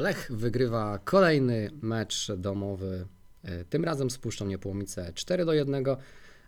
[0.00, 3.06] Lech wygrywa kolejny mecz domowy,
[3.44, 5.84] e, tym razem z Puszczą Niepołomice 4 do 1.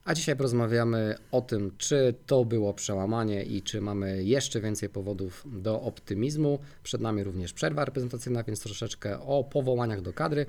[0.05, 5.47] A dzisiaj porozmawiamy o tym, czy to było przełamanie i czy mamy jeszcze więcej powodów
[5.47, 6.59] do optymizmu.
[6.83, 10.47] Przed nami również przerwa reprezentacyjna, więc troszeczkę o powołaniach do kadry,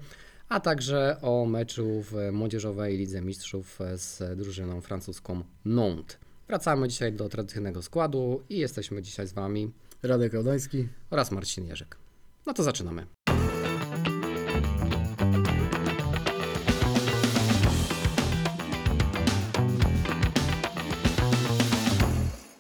[0.50, 6.18] a także o meczu w Młodzieżowej Lidze Mistrzów z drużyną francuską Nantes.
[6.48, 9.72] Wracamy dzisiaj do tradycyjnego składu i jesteśmy dzisiaj z Wami
[10.04, 10.88] Radek Audański.
[11.10, 12.02] oraz Marcin Jerzyk.
[12.46, 13.06] No to zaczynamy.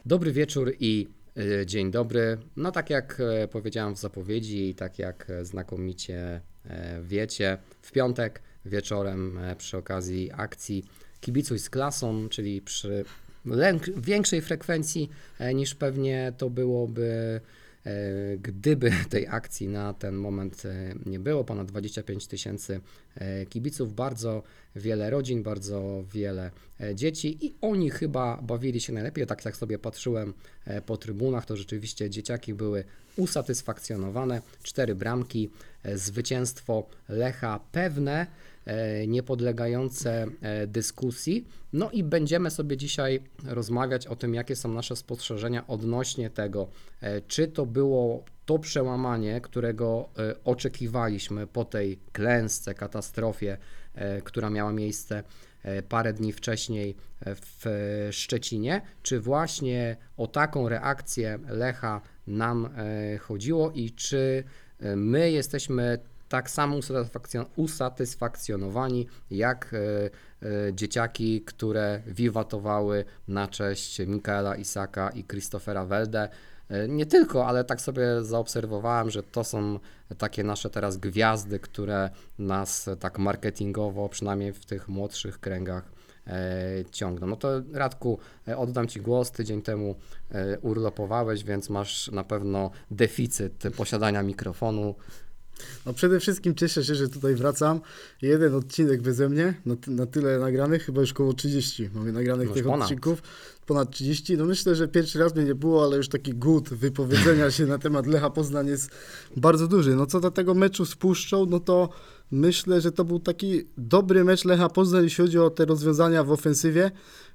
[0.05, 2.37] Dobry wieczór i y, dzień dobry.
[2.55, 7.91] No tak jak e, powiedziałem w zapowiedzi i tak jak e, znakomicie e, wiecie, w
[7.91, 10.83] piątek wieczorem e, przy okazji akcji
[11.21, 13.05] Kibicuj z klasą, czyli przy
[13.97, 15.09] większej frekwencji
[15.39, 17.62] e, niż pewnie to byłoby e,
[18.41, 21.43] gdyby tej akcji na ten moment e, nie było.
[21.43, 22.79] Ponad 25 tysięcy
[23.12, 23.12] e,
[23.49, 24.43] kibiców, bardzo
[24.75, 29.27] wiele rodzin, bardzo wiele e, dzieci i oni chyba bawili się najlepiej.
[29.27, 30.33] Tak jak sobie patrzyłem
[30.65, 32.83] e, po trybunach, to rzeczywiście dzieciaki były
[33.15, 34.41] usatysfakcjonowane.
[34.63, 35.49] Cztery bramki,
[35.83, 38.27] e, zwycięstwo Lecha pewne,
[38.65, 41.47] e, niepodlegające e, dyskusji.
[41.73, 46.67] No i będziemy sobie dzisiaj rozmawiać o tym, jakie są nasze spostrzeżenia odnośnie tego,
[47.01, 53.57] e, czy to było to przełamanie, którego e, oczekiwaliśmy po tej klęsce, katastrofie,
[53.95, 55.23] e, która miała miejsce
[55.63, 57.65] e, parę dni wcześniej w
[58.11, 62.69] Szczecinie, czy właśnie o taką reakcję Lecha nam
[63.19, 64.43] chodziło i czy
[64.95, 65.99] my jesteśmy
[66.29, 69.75] tak samo usatysfakcjon- usatysfakcjonowani jak
[70.73, 76.29] dzieciaki, które wiwatowały na cześć Mikaela Isaka i Christophera Welde.
[76.73, 79.79] E, Nie tylko, ale tak sobie zaobserwowałem, że to są
[80.17, 82.09] takie nasze teraz gwiazdy, które
[82.39, 85.91] nas tak marketingowo, przynajmniej w tych młodszych kręgach,
[86.27, 86.31] e,
[86.91, 87.27] ciągną.
[87.27, 89.31] No to Radku, e, oddam Ci głos.
[89.31, 89.95] Tydzień temu
[90.61, 94.95] urlopowałeś, więc masz na pewno deficyt posiadania mikrofonu.
[95.85, 97.81] No przede wszystkim cieszę się, że tutaj wracam.
[98.21, 102.53] Jeden odcinek beze mnie, na, na tyle nagranych, chyba już około 30 mamy nagranych No
[102.53, 102.81] tych ponad.
[102.81, 103.21] odcinków.
[103.65, 104.37] Ponad 30.
[104.37, 107.77] No myślę, że pierwszy raz mnie nie było, ale już taki głód wypowiedzenia się na
[107.77, 108.91] temat Lecha Poznań jest
[109.37, 109.95] bardzo duży.
[109.95, 111.89] No co do tego meczu z Puszczą, no to
[112.31, 116.31] myślę, że to był taki dobry mecz Lecha Poznań, jeśli chodzi o te rozwiązania w
[116.31, 116.91] ofensywie.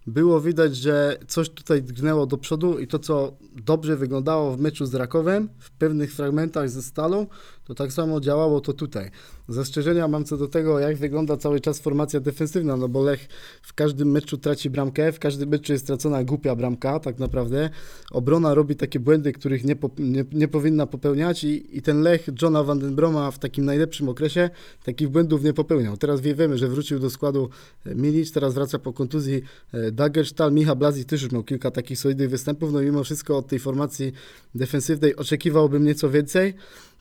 [0.07, 4.87] Było widać, że coś tutaj drgnęło do przodu i to, co dobrze wyglądało w meczu
[4.87, 7.27] z Rakowem, w pewnych fragmentach ze Stalą,
[7.69, 9.11] to tak samo działało to tutaj.
[9.49, 13.29] Zastrzeżenia mam co do tego, jak wygląda cały czas formacja defensywna, no bo Lech
[13.63, 17.71] w każdym meczu traci bramkę, w każdym meczu jest stracona głupia bramka, tak naprawdę.
[18.11, 22.29] Obrona robi takie błędy, których nie, po, nie, nie powinna popełniać i, i ten Lech
[22.43, 24.51] Johna Vandenbroma w takim najlepszym okresie
[24.85, 25.97] takich błędów nie popełniał.
[25.97, 27.49] Teraz wie- wiemy, że wrócił do składu
[27.87, 29.43] e, Milic, teraz wraca po kontuzji
[29.73, 33.47] e, Dagerstal, Micha Blazi też już miał kilka takich solidnych występów, no mimo wszystko od
[33.47, 34.13] tej formacji
[34.55, 36.55] defensywnej oczekiwałbym nieco więcej.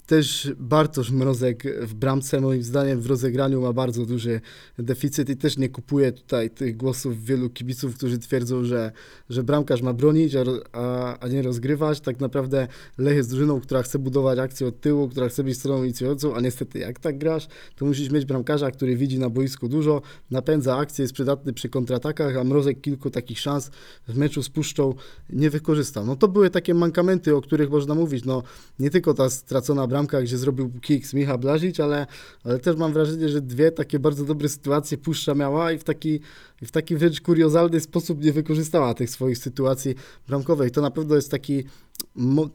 [0.07, 4.41] Też Bartosz Mrozek w bramce, moim zdaniem, w rozegraniu ma bardzo duży
[4.79, 8.91] deficyt i też nie kupuje tutaj tych głosów wielu kibiców, którzy twierdzą, że,
[9.29, 10.33] że bramkarz ma bronić,
[10.71, 11.99] a, a nie rozgrywać.
[11.99, 15.83] Tak naprawdę Lech jest drużyną, która chce budować akcję od tyłu, która chce być stroną
[15.83, 20.01] inicjującą, a niestety jak tak grasz, to musisz mieć bramkarza, który widzi na boisku dużo,
[20.31, 23.71] napędza akcję, jest przydatny przy kontratakach, a Mrozek kilku takich szans
[24.07, 24.93] w meczu z Puszczą
[25.29, 26.05] nie wykorzystał.
[26.05, 28.25] No to były takie mankamenty, o których można mówić.
[28.25, 28.43] No
[28.79, 32.07] nie tylko ta stracona bramka, gdzie zrobił kick z Micha Blazic, ale,
[32.43, 36.19] ale też mam wrażenie, że dwie takie bardzo dobre sytuacje Puszcza miała i w taki,
[36.61, 39.95] i w taki wręcz kuriozalny sposób nie wykorzystała tych swoich sytuacji
[40.27, 40.71] bramkowych.
[40.71, 41.63] To na pewno jest taki,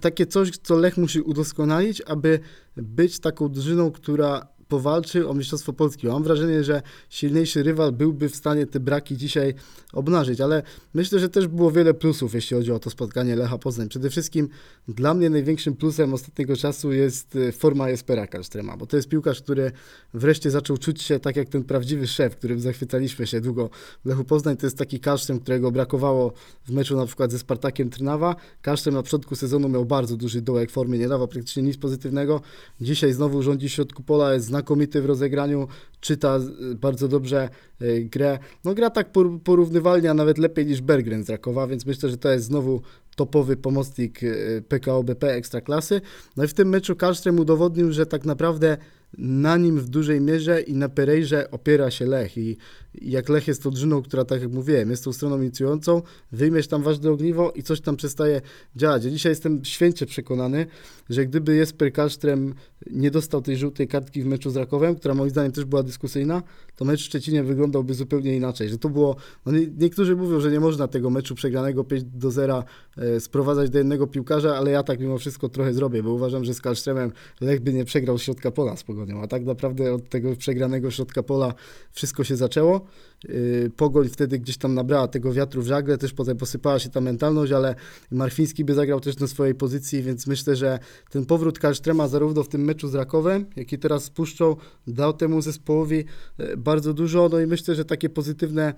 [0.01, 2.41] takie coś, co Lech musi udoskonalić, aby
[2.77, 6.07] być taką drużyną, która powalczy o Mistrzostwo Polski.
[6.07, 9.55] Mam wrażenie, że silniejszy rywal byłby w stanie te braki dzisiaj
[9.93, 10.63] obnażyć, ale
[10.95, 13.89] myślę, że też było wiele plusów, jeśli chodzi o to spotkanie Lecha Poznań.
[13.89, 14.49] Przede wszystkim
[14.89, 19.43] dla mnie największym plusem ostatniego czasu jest e, forma Jespera Kalstrema, bo to jest piłkarz,
[19.43, 19.73] który
[20.15, 23.71] wreszcie zaczął czuć się tak jak ten prawdziwy szef, którym zachwycaliśmy się długo
[24.05, 24.57] w Lechu Poznań.
[24.57, 26.33] To jest taki Kalstrem, którego brakowało
[26.65, 28.37] w meczu na przykład ze Spartakiem Trnawa.
[28.63, 32.41] Kalstrem na początku sezonu miał bardzo duży dołek formy, nie dawał praktycznie nic pozytywnego.
[32.81, 35.69] Dzisiaj znowu rządzi w środku pola, jest znakomity w rozegraniu,
[36.01, 37.49] czyta e, bardzo dobrze
[37.81, 38.39] e, grę.
[38.65, 42.17] No gra tak por- porównywalnie, a nawet lepiej niż Berggren z Rakowa, więc myślę, że
[42.17, 42.83] to jest znowu
[43.17, 46.01] topowy pomocnik e, PKO BP Ekstraklasy.
[46.37, 48.77] No i w tym meczu Karlström udowodnił, że tak naprawdę
[49.19, 52.57] na nim w dużej mierze i na Perejrze opiera się Lech i
[52.95, 56.83] jak Lech jest tą drużyną, która tak jak mówiłem, jest tą stroną inicjującą, wyjmiesz tam
[56.83, 58.41] ważne ogniwo i coś tam przestaje
[58.77, 59.05] działać.
[59.05, 60.67] Ja dzisiaj jestem święcie przekonany,
[61.11, 62.53] że gdyby Jesper Kallström
[62.91, 66.43] nie dostał tej żółtej kartki w meczu z Rakowem, która moim zdaniem też była dyskusyjna,
[66.77, 68.69] to mecz w Szczecinie wyglądałby zupełnie inaczej.
[68.69, 69.17] Że to było,
[69.47, 72.65] no nie, niektórzy mówią, że nie można tego meczu przegranego 5 do 0
[72.99, 76.55] e, sprowadzać do jednego piłkarza, ale ja tak mimo wszystko trochę zrobię, bo uważam, że
[76.55, 77.11] z Kallströmem
[77.41, 81.23] Lech by nie przegrał środka pola z Pogonią, a tak naprawdę od tego przegranego środka
[81.23, 81.55] pola
[81.93, 82.87] wszystko się zaczęło.
[83.29, 87.01] Y, Pogoń wtedy gdzieś tam nabrała tego wiatru w żagle, też potem posypała się ta
[87.01, 87.75] mentalność, ale
[88.11, 90.79] Marfiński by zagrał też na swojej pozycji, więc myślę, że
[91.11, 94.57] ten powrót Kallstrema zarówno w tym meczu z Rakowem, jak i teraz spuszczą,
[94.87, 96.05] dał temu zespołowi
[96.41, 98.75] y, bardzo dużo, no i myślę, że takie pozytywne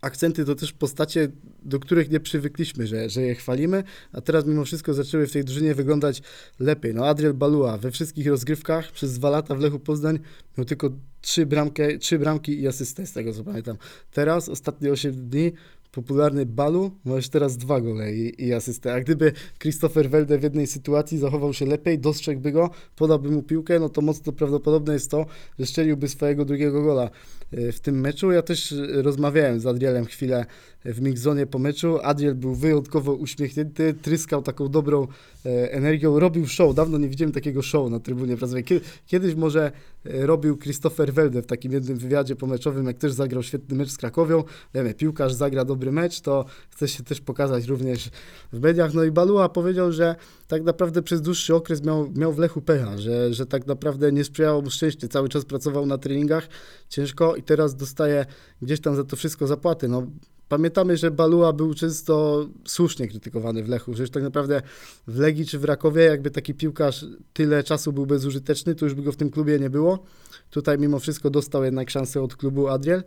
[0.00, 1.28] akcenty to też postacie,
[1.62, 5.44] do których nie przywykliśmy, że, że je chwalimy, a teraz mimo wszystko zaczęły w tej
[5.44, 6.22] drużynie wyglądać
[6.60, 6.94] lepiej.
[6.94, 10.18] No Adriel Balua we wszystkich rozgrywkach przez dwa lata w Lechu Poznań
[10.58, 10.90] miał tylko
[11.20, 13.76] trzy, bramkę, trzy bramki i asystę, z tego co pamiętam.
[14.12, 15.52] Teraz, ostatnie 8 dni,
[15.92, 18.94] popularny Balu, masz teraz dwa gole i, i asystę.
[18.94, 23.78] A gdyby Christopher Welde w jednej sytuacji zachował się lepiej, dostrzegłby go, podałby mu piłkę,
[23.78, 25.26] no to mocno prawdopodobne jest to,
[25.58, 27.10] że strzeliłby swojego drugiego gola
[27.52, 28.32] e, w tym meczu.
[28.32, 30.46] Ja też rozmawiałem z Adrielem chwilę
[30.84, 31.98] w mixzonie po meczu.
[32.02, 35.06] Adriel był wyjątkowo uśmiechnięty, tryskał taką dobrą
[35.46, 36.74] e, energią, robił show.
[36.74, 38.64] Dawno nie widziałem takiego show na trybunie prasowej.
[39.06, 39.72] Kiedyś może
[40.04, 43.96] e, robił Christopher Welde w takim jednym wywiadzie pomeczowym, jak też zagrał świetny mecz z
[43.96, 44.44] Krakowią.
[44.74, 48.10] Wiemy, piłkarz zagra dobry mecz, to chce się też pokazać również
[48.52, 48.94] w mediach.
[48.94, 50.16] No i Balua powiedział, że
[50.48, 54.24] tak naprawdę przez dłuższy okres miał, miał w Lechu pecha, że, że tak naprawdę nie
[54.24, 55.08] sprzyjało mu szczęście.
[55.08, 56.48] Cały czas pracował na treningach
[56.88, 58.26] ciężko i teraz dostaje
[58.62, 59.88] gdzieś tam za to wszystko zapłaty.
[59.88, 60.06] No,
[60.48, 64.62] Pamiętamy, że Balua był często słusznie krytykowany w Lechu, że już tak naprawdę
[65.06, 69.02] w Legii czy w Rakowie jakby taki piłkarz tyle czasu był bezużyteczny, to już by
[69.02, 70.04] go w tym klubie nie było.
[70.50, 73.02] Tutaj mimo wszystko dostał jednak szansę od klubu Adriel.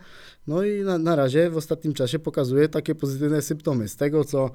[0.47, 3.87] No i na, na razie w ostatnim czasie pokazuje takie pozytywne symptomy.
[3.87, 4.51] Z tego, co,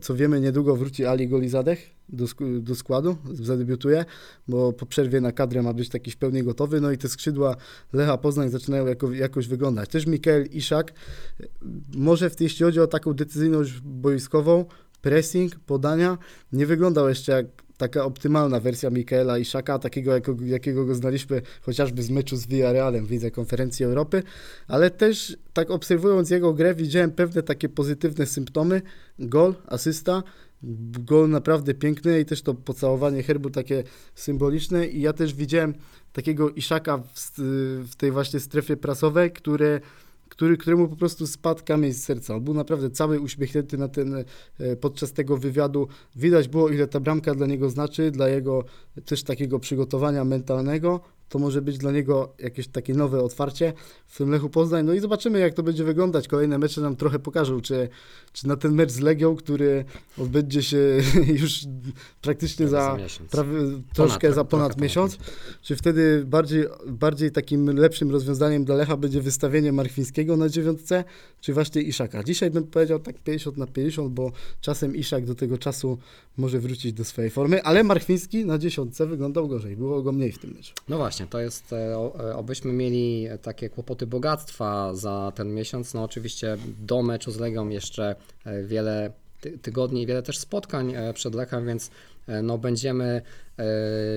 [0.00, 2.26] co wiemy, niedługo wróci Ali Golizadech do,
[2.60, 4.04] do składu, zadebiutuje,
[4.48, 6.80] bo po przerwie na kadrę ma być taki w pełni gotowy.
[6.80, 7.56] No i te skrzydła
[7.92, 9.88] Lecha Poznań zaczynają jako, jakoś wyglądać.
[9.88, 10.92] Też Mikael Iszak,
[11.94, 14.64] może w, jeśli chodzi o taką decyzyjność boiskową,
[15.02, 16.18] pressing, podania,
[16.52, 17.46] nie wyglądał jeszcze jak
[17.80, 23.06] taka optymalna wersja Mikaela Iszaka, takiego jako, jakiego go znaliśmy chociażby z meczu z Villarrealem
[23.06, 24.22] w Lidze Konferencji Europy,
[24.68, 28.82] ale też tak obserwując jego grę widziałem pewne takie pozytywne symptomy,
[29.18, 30.22] gol, asysta,
[31.04, 33.84] gol naprawdę piękny i też to pocałowanie herbu takie
[34.14, 34.86] symboliczne.
[34.86, 35.74] I ja też widziałem
[36.12, 37.32] takiego Iszaka w,
[37.90, 39.80] w tej właśnie strefie prasowej, które
[40.30, 42.34] który, któremu po prostu spadł kamień z serca.
[42.34, 44.24] On był naprawdę cały uśmiechnięty na ten,
[44.58, 45.88] e, podczas tego wywiadu.
[46.16, 48.64] Widać było, ile ta bramka dla niego znaczy, dla jego
[49.04, 51.00] też takiego przygotowania mentalnego,
[51.30, 53.72] to może być dla niego jakieś takie nowe otwarcie
[54.06, 54.86] w tym Lechu Poznań.
[54.86, 56.28] No i zobaczymy, jak to będzie wyglądać.
[56.28, 57.88] Kolejne mecze nam trochę pokażą, czy,
[58.32, 59.84] czy na ten mecz z Legią, który
[60.18, 60.78] odbędzie się
[61.42, 61.60] już
[62.20, 63.52] praktycznie za, za prawie,
[63.94, 65.30] troszkę ponad, za ponad miesiąc, ponad
[65.62, 71.04] czy wtedy bardziej, bardziej takim lepszym rozwiązaniem dla Lecha będzie wystawienie Markwińskiego na dziewiątce,
[71.40, 72.24] czy właśnie Iszaka.
[72.24, 75.98] Dzisiaj bym powiedział tak 50 na 50, bo czasem Iszak do tego czasu
[76.36, 80.38] może wrócić do swojej formy, ale Markwiński na dziesiątce wyglądał gorzej, było go mniej w
[80.38, 80.74] tym meczu.
[80.88, 86.04] No właśnie, to jest, e, e, obyśmy mieli takie kłopoty bogactwa za ten miesiąc, no
[86.04, 88.14] oczywiście do meczu z Legią jeszcze
[88.44, 89.12] e, wiele
[89.62, 91.90] tygodni, wiele też spotkań przed Lechem, więc
[92.42, 93.22] no będziemy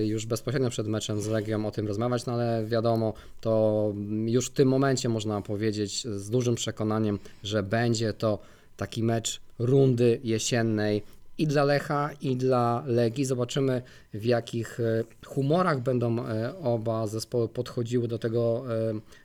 [0.03, 3.93] już bezpośrednio przed meczem z Legią o tym rozmawiać, no ale wiadomo, to
[4.25, 8.39] już w tym momencie można powiedzieć z dużym przekonaniem, że będzie to
[8.77, 11.03] taki mecz rundy jesiennej
[11.37, 13.25] i dla Lecha, i dla Legii.
[13.25, 13.81] Zobaczymy,
[14.13, 18.63] w jakich e, humorach będą e, oba zespoły podchodziły do tego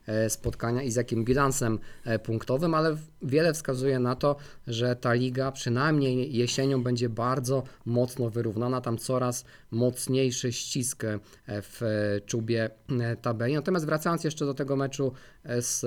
[0.06, 1.78] e, spotkania i z jakim bilansem
[2.22, 4.36] punktowym, ale wiele wskazuje na to,
[4.66, 8.80] że ta liga przynajmniej jesienią będzie bardzo mocno wyrównana.
[8.80, 11.02] Tam coraz mocniejszy ścisk
[11.48, 11.80] w
[12.26, 12.70] czubie
[13.22, 13.54] tabeli.
[13.54, 15.12] Natomiast wracając jeszcze do tego meczu
[15.44, 15.84] z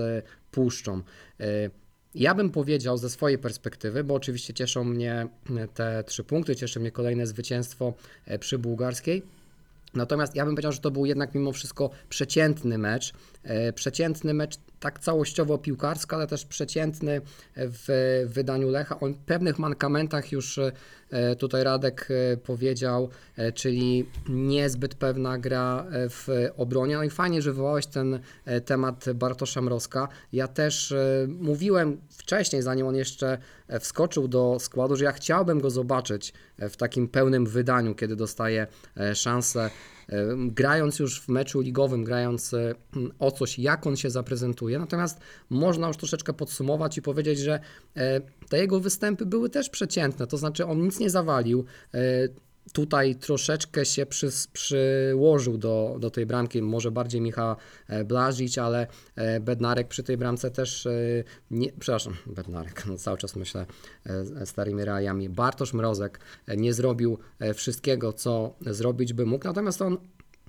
[0.51, 1.01] Puszczą.
[2.15, 5.27] Ja bym powiedział ze swojej perspektywy, bo oczywiście cieszą mnie
[5.74, 7.94] te trzy punkty, cieszy mnie kolejne zwycięstwo
[8.25, 9.24] e, przy bułgarskiej.
[9.94, 13.13] Natomiast ja bym powiedział, że to był jednak mimo wszystko przeciętny mecz.
[13.44, 17.22] E, przeciętny mecz tak całościowo piłkarsko, ale też przeciętny
[17.56, 17.88] w
[18.28, 19.00] wydaniu Lecha.
[19.00, 26.50] O pewnych mankamentach już e, tutaj Radek e, powiedział, e, czyli niezbyt pewna gra w
[26.58, 26.96] obronie.
[26.96, 28.20] No i fajnie, że wywołałeś ten
[28.66, 30.08] temat Bartosza Mrozka.
[30.34, 30.94] Ja też
[31.28, 33.38] mówiłem wcześniej, zanim on jeszcze
[33.80, 38.68] wskoczył do składu, że ja chciałbym go zobaczyć w takim pełnym wydaniu, kiedy dostaje
[39.14, 39.70] szansę
[40.38, 42.75] grając już w meczu ligowym, grając e,
[43.20, 44.79] o coś, jak on się zaprezentuje.
[44.79, 47.60] Natomiast można już troszeczkę podsumować i powiedzieć, że
[47.96, 51.65] e, te jego występy były też przeciętne, to znaczy on nic nie zawalił.
[52.74, 57.56] Tutaj troszeczkę się przy, przyłożył do, do tej bramki, może bardziej Michał
[57.88, 60.92] e, Blažić, ale e, Bednarek przy tej bramce też, e,
[61.51, 63.66] nie, przepraszam, Bednarek, no cały czas myślę
[64.46, 65.30] starymi realiami.
[65.30, 66.20] Bartosz Mrozek
[66.58, 67.18] nie zrobił
[67.54, 69.98] wszystkiego, co zrobić by mógł, natomiast on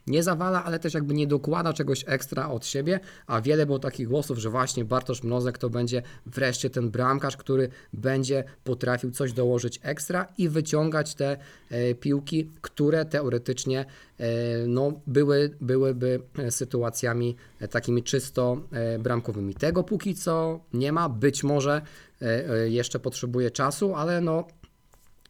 [0.07, 4.09] nie zawala, ale też jakby nie dokłada czegoś ekstra od siebie, a wiele było takich
[4.09, 9.81] głosów, że właśnie Bartosz Mrozek to będzie wreszcie ten bramkarz, który będzie potrafił coś dołożyć
[9.83, 11.37] ekstra i wyciągać te
[11.71, 13.85] e, piłki, które teoretycznie
[14.19, 14.27] e,
[14.67, 19.55] no, były, byłyby e, sytuacjami e, takimi czysto e, bramkowymi.
[19.55, 21.83] Tego póki co nie ma, być może
[22.23, 24.45] e, e, jeszcze potrzebuje czasu, ale no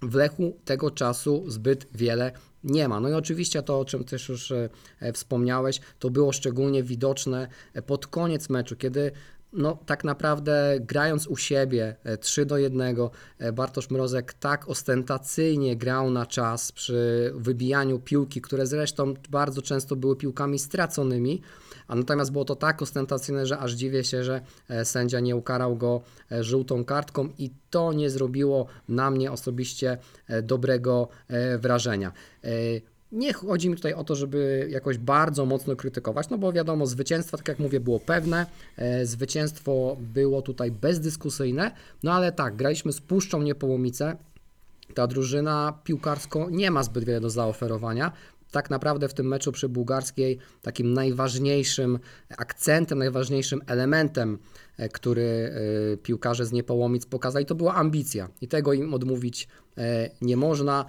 [0.03, 2.33] w Lechu tego czasu zbyt wiele
[2.65, 3.01] nie ma.
[3.01, 4.69] No i oczywiście to, o czym też już e,
[5.01, 9.13] e, wspomniałeś, to było szczególnie widoczne e, pod koniec meczu, kiedy
[9.53, 12.97] no, tak naprawdę grając u siebie e, 3 do 1,
[13.39, 19.97] e, Bartosz Mrozek tak ostentacyjnie grał na czas przy wybijaniu piłki, które zresztą bardzo często
[19.97, 21.43] były piłkami straconymi,
[21.89, 25.77] a natomiast było to tak ostentacyjne, że aż dziwię się, że e, sędzia nie ukarał
[25.77, 29.99] go e, żółtą kartką i to nie zrobiło na mnie osobiście
[30.29, 31.09] e, dobrego
[31.59, 32.13] wrażenia.
[33.13, 37.37] Nie chodzi mi tutaj o to, żeby jakoś bardzo mocno krytykować, no bo wiadomo, zwycięstwo,
[37.37, 38.47] tak jak mówię, było pewne,
[39.03, 41.71] zwycięstwo było tutaj bezdyskusyjne,
[42.03, 44.17] no ale tak, graliśmy z Puszczą Niepołomice,
[44.95, 48.13] ta drużyna piłkarsko nie ma zbyt wiele do zaoferowania.
[48.53, 51.99] Tak naprawdę w tym meczu przy bułgarskiej takim najważniejszym
[52.39, 54.39] akcentem, najważniejszym elementem,
[54.77, 55.53] e, który
[55.93, 60.85] e, piłkarze z Niepołomic pokazali, to była ambicja i tego im odmówić e, nie można.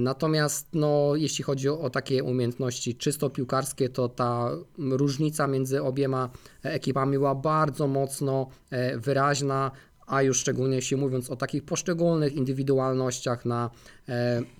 [0.00, 6.30] Natomiast no, jeśli chodzi o, takie umiejętności czysto piłkarskie, to ta różnica między obiema
[6.62, 8.48] ekipami była bardzo mocno
[8.96, 9.70] wyraźna
[10.06, 13.70] a już szczególnie jeśli mówiąc o takich poszczególnych indywidualnościach na,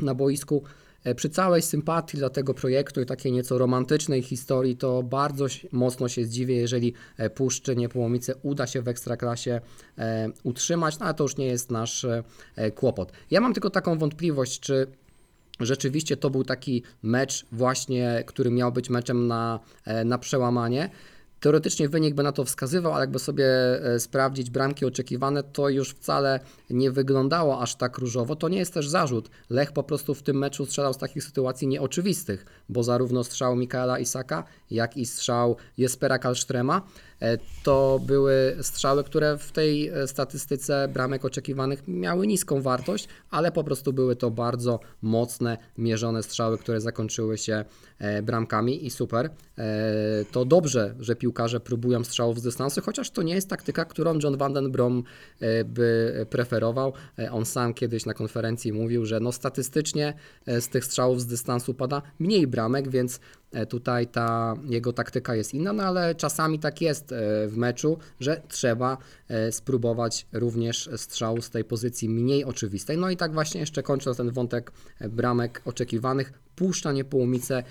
[0.01, 0.63] na boisku.
[1.05, 6.09] E, Przy całej sympatii dla tego projektu i takiej nieco romantycznej historii, to bardzo mocno
[6.09, 9.61] się zdziwię, jeżeli e, Puszczy Niepołomice uda się w Ekstraklasie
[9.99, 12.07] e, utrzymać, no ale to już nie jest nasz
[12.75, 13.13] kłopot.
[13.31, 14.87] Ja mam tylko taką wątpliwość, czy
[15.61, 19.61] rzeczywiście to był taki mecz właśnie, który miał być meczem na,
[20.05, 20.91] na przełamanie.
[21.41, 25.91] Teoretycznie wynik by na to wskazywał, ale jakby sobie e, sprawdzić bramki oczekiwane, to już
[25.91, 28.37] wcale nie wyglądało aż tak różowo.
[28.37, 29.31] To nie jest też zarzut.
[29.51, 33.99] Lech po prostu w tym meczu strzelał z takich sytuacji nieoczywistych, bo zarówno strzał Mikaela
[33.99, 36.83] Isaka, jak i strzał Jespera Kalsztrema
[37.63, 43.65] to były strzały, które w tej e, statystyce bramek oczekiwanych miały niską wartość, ale po
[43.65, 47.65] prostu były to bardzo mocne, mierzone strzały, które zakończyły się
[47.99, 49.31] e, bramkami i super.
[49.59, 54.19] E, To dobrze, że piłkarze próbują strzałów z dystansu, chociaż to nie jest taktyka, którą
[54.23, 55.03] John van den Brom
[55.41, 56.93] e, by preferował.
[57.19, 60.15] E, On sam kiedyś na konferencji mówił, że no statystycznie
[60.47, 65.35] e, z tych strzałów z dystansu pada mniej bramek, więc E, Tutaj ta jego taktyka
[65.35, 70.91] jest inna, no ale czasami tak jest e, w meczu, że trzeba e, spróbować również
[70.97, 72.99] strzału z tej pozycji mniej oczywistej.
[72.99, 77.63] No i tak właśnie jeszcze kończąc ten wątek e, bramek oczekiwanych, Puszcza Niepołomice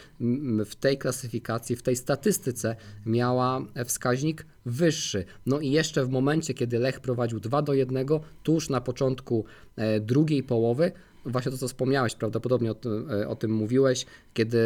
[0.65, 5.25] w tej klasyfikacji, w tej statystyce miała wskaźnik wyższy.
[5.45, 8.07] No i jeszcze w momencie, kiedy Lech prowadził 2 do 1,
[8.43, 9.45] tuż na początku
[9.75, 10.91] e, drugiej połowy,
[11.25, 14.59] właśnie to, co wspomniałeś, prawdopodobnie o tym, e, o tym mówiłeś, kiedy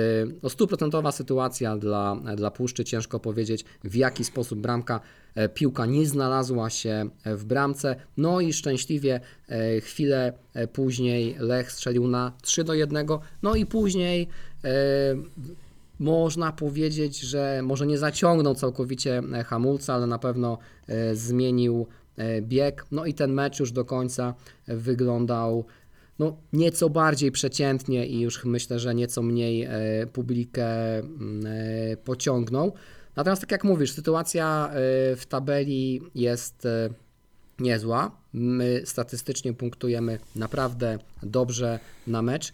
[0.44, 5.00] no, stuprocentowa sytuacja dla, dla Puszczy, ciężko powiedzieć w jaki sposób bramka,
[5.36, 9.20] e, piłka nie znalazła się e, w bramce, no i szczęśliwie
[9.50, 13.08] e, chwilę e, później Lech strzelił na 3 do 1,
[13.44, 14.28] no i później
[14.64, 14.70] e,
[16.00, 20.58] można powiedzieć, że może nie zaciągnął całkowicie e, hamulca, ale na pewno
[20.88, 22.86] e, zmienił e, bieg.
[22.92, 24.34] No i ten mecz już do końca
[24.68, 25.66] e, wyglądał
[26.20, 29.72] no, nieco bardziej przeciętnie i już myślę, że nieco mniej e,
[30.14, 32.74] publikę mm, e, pociągnął.
[33.16, 34.76] Natomiast tak jak mówisz, sytuacja e,
[35.16, 36.68] w tabeli jest
[37.60, 38.12] niezła.
[38.34, 42.54] My statystycznie punktujemy naprawdę dobrze na mecz.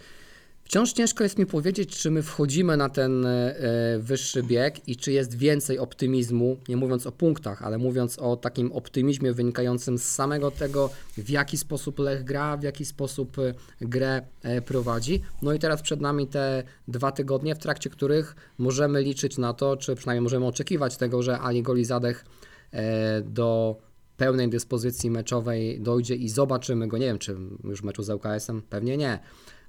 [0.70, 3.56] Wciąż ciężko jest mi powiedzieć, czy my wchodzimy na ten e,
[4.00, 8.72] wyższy bieg i czy jest więcej optymizmu, nie mówiąc o punktach, ale mówiąc o takim
[8.72, 14.22] optymizmie wynikającym z samego tego, w jaki sposób Lech gra, w jaki sposób e, grę
[14.42, 15.22] e, prowadzi.
[15.42, 19.78] No i teraz przed nami te dwa tygodnie, w trakcie których możemy liczyć na to,
[19.78, 22.26] czy przynajmniej możemy oczekiwać tego, że Ali Golizadeh
[22.72, 23.78] e, do
[24.18, 28.62] pełnej dyspozycji meczowej dojdzie i zobaczymy go, nie wiem, czy już w meczu z ŁKS-em,
[28.62, 29.20] pewnie nie,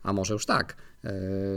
[0.03, 1.13] a może już tak, e,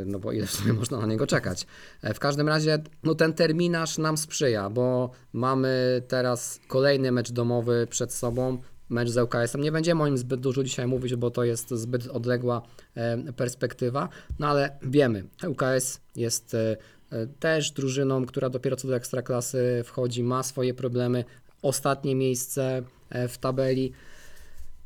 [0.05, 0.47] no bo ile
[0.79, 1.67] można na niego czekać.
[2.01, 7.87] E, W każdym razie, no ten terminarz nam sprzyja, bo mamy teraz kolejny mecz domowy
[7.89, 8.57] przed sobą,
[8.89, 9.61] mecz z ŁKS-em.
[9.61, 12.61] Nie będziemy o nim zbyt dużo dzisiaj mówić, bo to jest zbyt odległa
[12.95, 14.09] e, perspektywa,
[14.39, 16.55] no ale wiemy, ŁKS jest
[17.39, 21.25] też drużyną, która dopiero co do ekstraklasy wchodzi, ma swoje problemy,
[21.61, 22.83] ostatnie miejsce
[23.27, 23.93] w tabeli.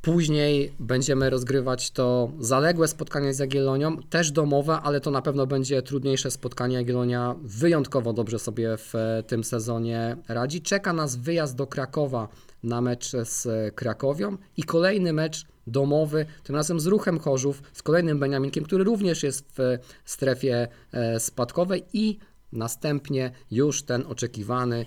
[0.07, 5.81] Później będziemy rozgrywać to zaległe spotkanie z Jagiellonią, też domowe, ale to na pewno będzie
[5.81, 6.75] trudniejsze spotkanie.
[6.75, 10.61] Jagiellonia wyjątkowo dobrze sobie w e, tym sezonie radzi.
[10.61, 12.27] Czeka nas wyjazd do Krakowa
[12.63, 18.19] na mecz z Krakowią i kolejny mecz domowy, tym razem z Ruchem Chorzów, z kolejnym
[18.19, 22.19] Beniaminkiem, który również jest w e, strefie e, spadkowej i
[22.51, 24.85] Następnie już ten oczekiwany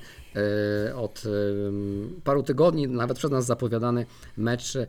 [0.96, 1.30] od e,
[2.25, 4.06] paru tygodni, nawet przez nas zapowiadany
[4.37, 4.87] mecz e,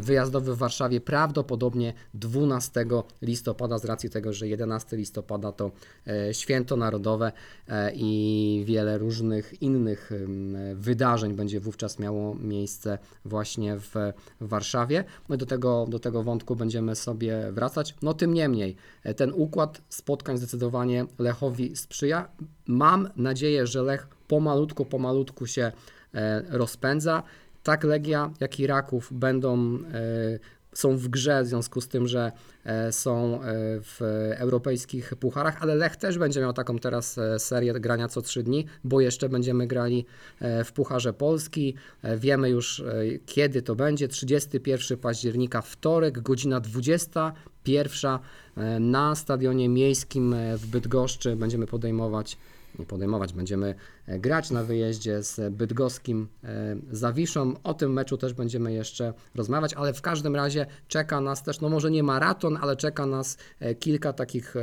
[0.00, 2.86] wyjazdowy w Warszawie, prawdopodobnie 12
[3.22, 5.70] listopada, z racji tego, że 11 listopada to
[6.06, 7.32] e, święto narodowe
[7.94, 10.10] i wiele różnych innych
[10.74, 13.94] wydarzeń będzie wówczas miało miejsce właśnie w
[14.40, 15.04] Warszawie.
[15.30, 17.94] I do tego, do tego wątku będziemy sobie wracać.
[18.02, 18.76] No tym niemniej,
[19.16, 22.28] ten układ spotkań zdecydowanie Lechowi sprzyja.
[22.66, 25.72] Mam nadzieję, że Lech pomalutku, pomalutku się
[26.14, 27.22] e, rozpędza.
[27.62, 29.78] Tak Legia, jak i Raków będą e,
[30.74, 32.32] są w grze w związku z tym, że
[32.64, 33.40] e, są
[33.82, 38.66] w europejskich pucharach, ale Lech też będzie miał taką teraz serię grania co trzy dni,
[38.84, 40.06] bo jeszcze będziemy grali
[40.64, 41.74] w Pucharze Polski.
[42.16, 42.84] Wiemy już
[43.26, 44.08] kiedy to będzie.
[44.08, 48.18] 31 października, wtorek, godzina 21
[48.56, 52.36] e, na stadionie miejskim w Bydgoszczy będziemy podejmować
[52.88, 53.32] podejmować.
[53.32, 53.74] Będziemy
[54.06, 57.54] e, grać na wyjeździe z bydgoskim e, Zawiszą.
[57.62, 61.68] O tym meczu też będziemy jeszcze rozmawiać, ale w każdym razie czeka nas też, no
[61.68, 64.54] może nie maraton, ale czeka nas e, kilka takich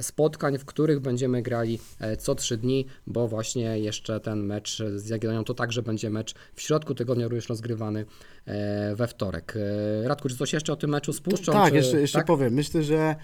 [0.00, 1.78] spotkań, w których będziemy grali
[2.18, 6.60] co trzy dni, bo właśnie jeszcze ten mecz z Jagiellonią to także będzie mecz w
[6.60, 8.04] środku tygodnia również rozgrywany
[8.94, 9.54] we wtorek.
[10.04, 11.52] Radku, czy coś jeszcze o tym meczu z Puszczą?
[11.52, 12.26] Tak, czy, jeszcze, jeszcze tak?
[12.26, 12.54] powiem.
[12.54, 13.16] Myślę, że,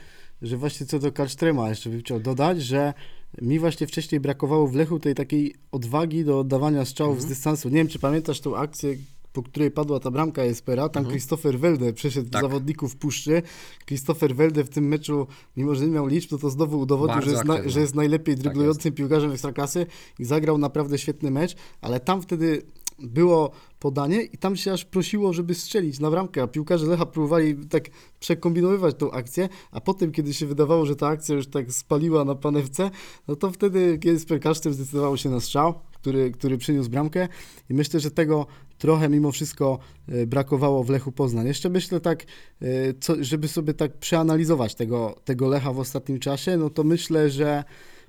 [0.43, 2.95] że właśnie co do Kalsztrema jeszcze bym chciał dodać, że
[3.43, 7.27] mi właśnie wcześniej brakowało w Lechu tej takiej odwagi do oddawania strzałów Mhm.
[7.27, 7.69] z dystansu.
[7.69, 8.97] Nie wiem, czy pamiętasz tą akcję,
[9.33, 11.11] po której padła ta bramka Jespera, tam Mhm.
[11.13, 12.43] Christopher Welde przeszedł Tak.
[12.43, 13.43] zawodników Puszczy.
[13.87, 17.31] Christopher Welde w tym meczu, mimo że nie miał liczb, no to znowu udowodnił, że
[17.31, 19.87] jest, na, że jest najlepiej Tak dryblującym piłkarzem Ekstraklasy
[20.19, 22.63] i zagrał naprawdę świetny mecz, ale tam wtedy
[23.03, 27.57] było podanie i tam się aż prosiło, żeby strzelić na bramkę, a piłkarze Lecha próbowali
[27.67, 27.85] tak
[28.21, 32.35] przekombinowywać tą akcję, a potem, kiedy się wydawało, że ta akcja już tak spaliła na
[32.35, 32.91] panewce,
[33.29, 37.29] no to wtedy Giesper Kasztem zdecydował się na strzał, który, który przyniósł bramkę
[37.71, 38.47] i myślę, że tego
[38.79, 41.47] trochę mimo wszystko e, brakowało w Lechu Poznań.
[41.47, 42.25] Jeszcze myślę tak,
[42.63, 42.67] e,
[43.01, 47.65] co, żeby sobie tak przeanalizować tego, tego Lecha w ostatnim czasie, no to myślę, że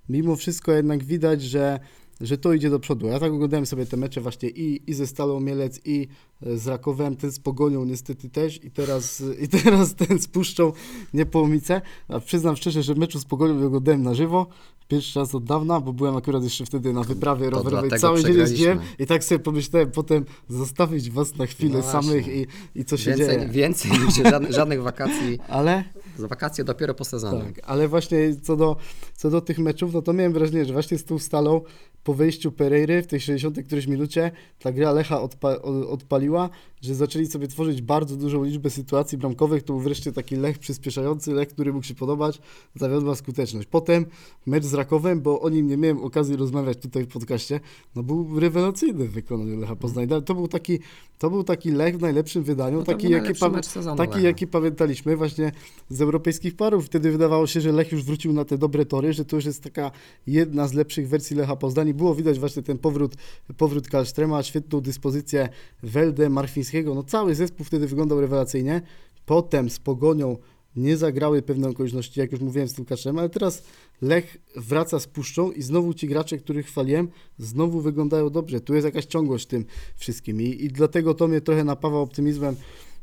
[0.09, 1.79] mimo wszystko jednak widać, że
[2.21, 3.07] że to idzie do przodu.
[3.07, 6.07] Ja tak oglądałem sobie te mecze właśnie i, i ze Stalą Mielec, i
[6.55, 10.71] z Rakowem, ten z Pogonią niestety też i teraz, i teraz ten z Puszczą
[11.13, 11.81] Niepołomice.
[12.07, 14.47] A przyznam szczerze, że meczu z Pogonią oglądałem na żywo,
[14.87, 18.37] pierwszy raz od dawna, bo byłem akurat jeszcze wtedy na wyprawie To rowerowej, cały dzień
[18.37, 22.97] jeździłem i tak sobie pomyślałem potem zostawić was na chwilę No samych i, i co
[22.97, 23.49] się Więcej, dzieje.
[23.49, 25.39] więcej niż żadnych, żadnych wakacji.
[25.47, 25.83] Ale
[26.17, 27.43] wakacje dopiero po sezonie.
[27.43, 28.77] tak, ale właśnie co do,
[29.15, 31.61] co do tych meczów, no to miałem wrażenie, że właśnie z tą stalą
[32.03, 35.91] po wejściu Pereiry w tej 60 którejś minucie ta gra Lecha odpa- o-
[36.31, 36.49] odpaliła,
[36.81, 39.63] że zaczęli sobie tworzyć bardzo dużą liczbę sytuacji bramkowych.
[39.63, 42.41] To był wreszcie taki Lech przyspieszający, Lech, który mógł się podobać,
[42.75, 43.67] zawiodła skuteczność.
[43.71, 44.05] Potem
[44.45, 47.59] mecz z Rakowem, bo o nim nie miałem okazji rozmawiać tutaj w podcaście,
[47.95, 50.07] no był rewelacyjny w wykonaniu Lecha Poznań.
[50.25, 50.79] To był taki,
[51.17, 54.27] to był taki Lech w najlepszym wydaniu, No taki, jaki, sezonu taki Lecha.
[54.27, 55.51] jaki pamiętaliśmy właśnie
[55.89, 56.85] z europejskich parów.
[56.85, 59.63] Wtedy wydawało się, że Lech już wrócił na te dobre tory, że to już jest
[59.63, 59.91] taka
[60.27, 61.87] jedna z lepszych wersji Lecha Poznań.
[61.87, 63.15] I było widać właśnie ten powrót,
[63.57, 65.49] powrót Kalstrema, świetną dyspozycję
[65.83, 66.70] Welde, Marfińskiego.
[66.95, 68.81] No cały zespół wtedy wyglądał rewelacyjnie.
[69.25, 70.37] Potem z Pogonią
[70.75, 73.63] nie zagrały pewne okoliczności, jak już mówiłem z tym Kaczem, ale teraz
[74.01, 77.07] Lech wraca z puszczą i znowu ci gracze, których chwaliłem,
[77.37, 78.61] znowu wyglądają dobrze.
[78.61, 82.55] Tu jest jakaś ciągłość w tym wszystkim i, i dlatego to mnie trochę napawa optymizmem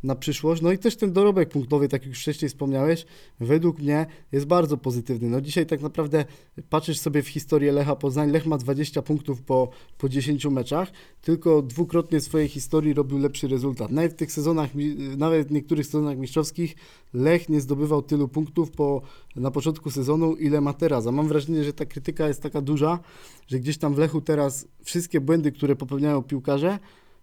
[0.03, 0.63] na przyszłość.
[0.63, 3.07] No i też ten dorobek punktowy, tak jak już wcześniej wspomniałeś,
[3.41, 5.29] według mnie jest bardzo pozytywny.
[5.29, 6.25] No dzisiaj tak naprawdę
[6.71, 11.63] patrzysz sobie w historię Lecha Poznań, Lech ma 20 punktów po, po 10 meczach, tylko
[11.63, 13.91] dwukrotnie w swojej historii robił lepszy rezultat.
[13.91, 14.71] Nawet w tych sezonach,
[15.17, 16.77] nawet w niektórych sezonach mistrzowskich
[17.15, 19.03] Lech nie zdobywał tylu punktów po,
[19.37, 21.07] na początku sezonu, ile ma teraz.
[21.07, 22.99] A mam wrażenie, że ta krytyka jest taka duża,
[23.47, 26.79] że gdzieś tam w Lechu teraz wszystkie błędy, które popełniają piłkarze,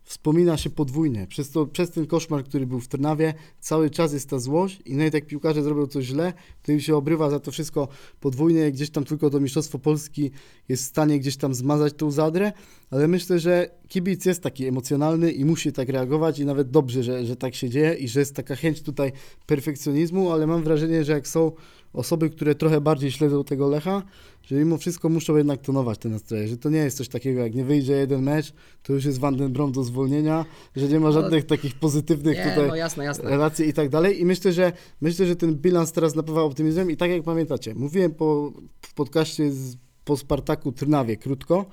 [0.06, 1.28] wspomina się podwójnie.
[1.28, 4.96] Przez, to, przez ten koszmar, który był w Trnawie, cały czas jest ta złość i
[4.96, 7.88] nawet jak piłkarze zrobią coś źle, to im się obrywa za to wszystko
[8.20, 10.32] podwójnie, gdzieś tam tylko to Mistrzostwo Polski
[10.70, 12.52] jest w stanie gdzieś tam zmazać tą zadrę,
[12.92, 17.26] ale myślę, że kibic jest taki emocjonalny i musi tak reagować i nawet dobrze, że,
[17.26, 19.12] że tak się dzieje i że jest taka chęć tutaj
[19.46, 21.52] perfekcjonizmu, ale mam wrażenie, że jak są
[21.96, 24.04] osoby, które trochę bardziej śledzą tego Lecha,
[24.44, 27.56] że mimo wszystko muszą jednak tonować te nastroje, że to nie jest coś takiego, jak
[27.56, 28.54] nie wyjdzie jeden mecz,
[28.84, 32.44] to już jest Van den Brom do zwolnienia, że nie ma żadnych takich pozytywnych Nie,
[32.44, 33.30] tutaj no jasne, jasne.
[33.30, 34.22] relacji i tak dalej.
[34.22, 38.12] I myślę, że myślę, że ten bilans teraz napawa optymizmem i tak jak pamiętacie, mówiłem
[38.12, 41.66] po, w podcaście z, po Spartaku Trnawie krótko,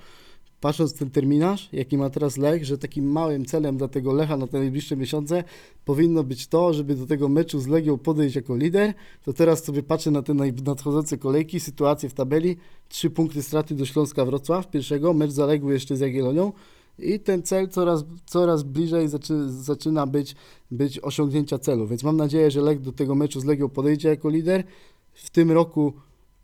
[0.62, 4.46] patrząc ten terminarz, jaki ma teraz Lech, że takim małym celem dla tego Lecha na
[4.46, 5.44] te najbliższe miesiące
[5.85, 8.94] powinno być to, żeby do tego meczu z Legią podejść jako lider,
[9.25, 12.57] to teraz sobie patrzę na te nadchodzące kolejki, sytuację w tabeli,
[12.88, 16.53] trzy punkty straty do Śląska Wrocław, pierwszego, mecz zaległy jeszcze z Jagiellonią.
[16.98, 20.35] I ten cel coraz, coraz bliżej zaczy, zaczyna być,
[20.70, 24.29] być osiągnięcia celu, więc mam nadzieję, że Lech do tego meczu z Legią podejdzie jako
[24.29, 24.64] lider.
[25.12, 25.92] W tym roku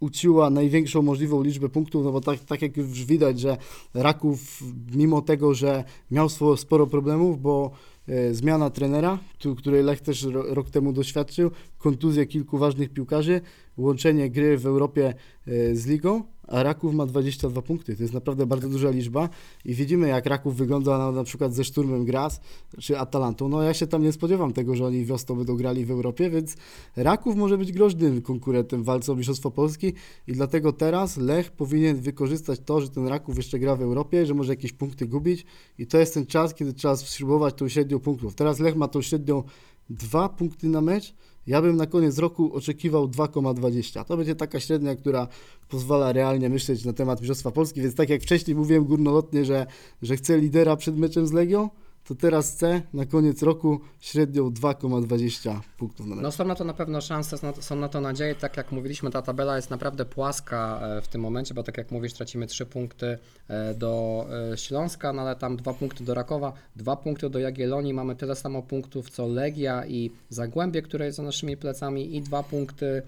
[0.00, 3.56] uciła największą możliwą liczbę punktów, no bo tak, tak jak już widać, że
[3.94, 4.62] Raków
[4.94, 7.70] mimo tego, że miał sporo problemów, bo
[8.08, 9.18] e, zmiana trenera,
[9.56, 13.40] której Lech też ro, rok temu doświadczył, kontuzje kilku ważnych piłkarzy,
[13.76, 15.14] łączenie gry w Europie
[15.46, 17.96] e, z ligą, a Raków ma 22 punkty.
[17.96, 19.28] To jest naprawdę bardzo duża liczba
[19.64, 22.40] i widzimy jak Raków wygląda na, na przykład ze Szturmem Graz
[22.78, 23.48] czy Atalantą.
[23.48, 26.56] No ja się tam nie spodziewam tego, że oni wiosną będą grali w Europie, więc
[26.96, 29.92] Raków może być groźnym konkurentem w walce o Mistrzostwo Polski
[30.26, 34.34] i dlatego teraz Lech powinien wykorzystać to, że ten Raków jeszcze gra w Europie, że
[34.34, 35.46] może jakieś punkty gubić
[35.78, 38.34] i to jest ten czas, kiedy trzeba spróbować tą średnią punktów.
[38.34, 39.42] Teraz Lech ma tą średnią
[39.90, 41.14] dwa punkty na mecz.
[41.46, 44.04] Ja bym na koniec roku oczekiwał 2,20.
[44.04, 45.28] To będzie taka średnia, która
[45.68, 49.66] pozwala realnie myśleć na temat Mistrzostwa Polski, więc tak jak wcześniej mówiłem górnolotnie, że,
[50.02, 51.68] że chcę lidera przed meczem z Legią,
[52.08, 56.22] to teraz chcę na koniec roku średnią 2,20 punktów na mecz.
[56.22, 58.34] No są na to na pewno szanse, są na to, nadzieje.
[58.34, 61.90] Tak jak mówiliśmy, ta tabela jest naprawdę płaska e, w tym momencie, bo tak jak
[61.90, 63.18] mówisz, tracimy 3 punkty
[63.48, 67.94] e, do e, Śląska, no ale tam 2 punkty do Rakowa, 2 punkty do Jagiellonii,
[67.94, 72.42] mamy tyle samo punktów co Legia i Zagłębie, które jest za naszymi plecami i 2
[72.42, 73.02] punkty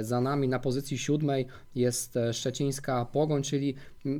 [0.00, 3.74] za nami na pozycji siódmej jest e, Szczecińska Pogoń, czyli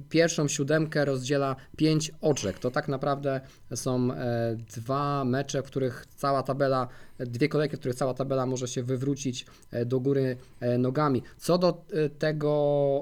[0.09, 2.59] pierwszą siódemkę rozdziela 5 oczek.
[2.59, 3.41] To tak naprawdę
[3.75, 6.89] są e, dwa mecze, w których cała tabela,
[7.19, 11.23] dwie kolejki, w których cała tabela może się wywrócić e, do góry e, nogami.
[11.39, 12.51] Co do e, tego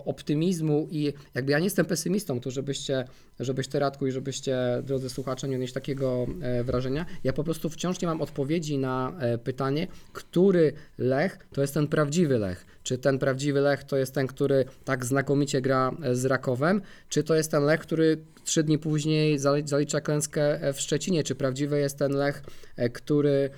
[0.05, 3.05] optymizmu i jakby ja nie jestem pesymistą, to żebyście,
[3.41, 6.27] żebyś ty Radku i żebyście drodzy słuchacze nie odnieść takiego
[6.65, 7.07] wrażenia.
[7.25, 9.13] Ja po prostu wciąż nie mam odpowiedzi na
[9.45, 12.67] pytanie, który Lech to jest ten prawdziwy Lech.
[12.87, 17.23] Czy ten prawdziwy Lech to jest ten, który tak znakomicie gra e, z Rakowem, czy
[17.25, 21.35] to jest ten Lech, który trzy dni później zali- zalicza klęskę e, w Szczecinie, czy
[21.35, 22.43] prawdziwy jest ten Lech,
[22.77, 23.51] e, który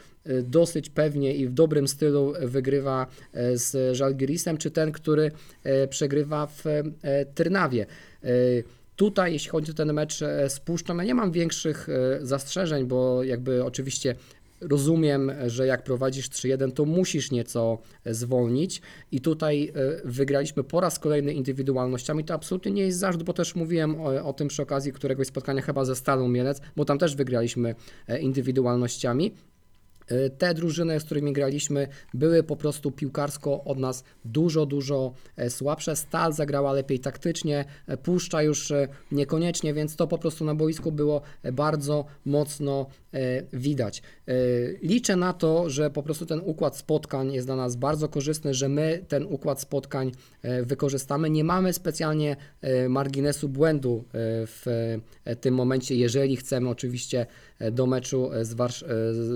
[0.42, 3.06] dosyć pewnie i w dobrym stylu wygrywa
[3.54, 5.30] z Żalgirisem, czy ten, który
[5.90, 6.82] przegrywa w e,
[7.34, 7.86] Trnawie.
[8.24, 8.28] E,
[8.96, 11.88] Tutaj, jeśli chodzi o ten mecz z Puszczą, ja nie mam większych
[12.22, 14.14] zastrzeżeń, bo jakby oczywiście
[14.60, 20.80] rozumiem, że jak prowadzisz 3-1, to musisz nieco e, zwolnić i tutaj e, wygraliśmy po
[20.80, 22.24] raz kolejny indywidualnościami.
[22.24, 25.62] To absolutnie nie jest zarzut, bo też mówiłem o, o tym przy okazji któregoś spotkania
[25.62, 27.74] chyba ze Stalą Mielec, bo tam też wygraliśmy
[28.08, 29.34] e, indywidualnościami.
[30.38, 35.12] Te drużyny, z którymi graliśmy, były po prostu piłkarsko od nas dużo, dużo
[35.48, 35.96] słabsze.
[35.96, 37.64] Stal zagrała lepiej taktycznie,
[38.02, 38.72] Puszcza już
[39.12, 42.86] niekoniecznie, więc to po prostu na boisku było bardzo mocno
[43.52, 44.02] widać.
[44.28, 44.32] E,
[44.82, 48.68] Liczę na to, że po prostu ten układ spotkań jest dla nas bardzo korzystny, że
[48.68, 51.30] my ten układ spotkań e, wykorzystamy.
[51.30, 54.12] Nie mamy specjalnie e, marginesu błędu e,
[54.46, 54.64] w
[55.24, 57.26] e, tym momencie, jeżeli chcemy oczywiście
[57.58, 58.88] e, do meczu e, z Warsz- e,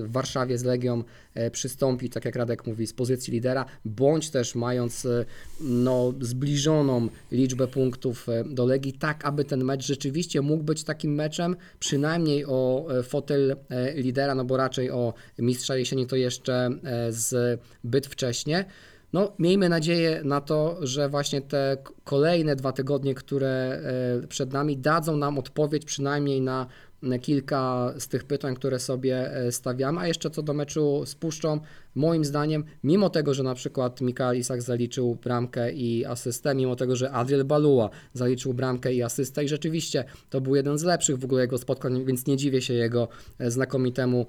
[0.06, 1.02] w Warszawie z Legią
[1.34, 5.24] e, przystąpić, tak jak Radek mówi, z pozycji lidera, bądź też mając e,
[5.60, 11.14] no, zbliżoną liczbę punktów e, do Legii, tak aby ten mecz rzeczywiście mógł być takim
[11.14, 13.56] meczem, przynajmniej o fotel
[13.94, 16.70] lidera, no bo raczej o mistrza jesieni to jeszcze
[17.10, 18.64] zbyt wcześnie.
[19.12, 23.82] No, miejmy nadzieję na to, że właśnie te kolejne dwa tygodnie, które
[24.28, 26.66] przed nami, dadzą nam odpowiedź przynajmniej na
[27.20, 31.60] kilka z tych pytań, które sobie e, stawiamy, a jeszcze co do meczu z Puszczą,
[31.94, 36.96] moim zdaniem, mimo tego, że na przykład Mikael Isak zaliczył bramkę i asystę, mimo tego,
[36.96, 41.24] że Adriel Balua zaliczył bramkę i asystę i rzeczywiście to był jeden z lepszych w
[41.24, 44.26] ogóle jego spotkań, więc nie dziwię się jego e, znakomitemu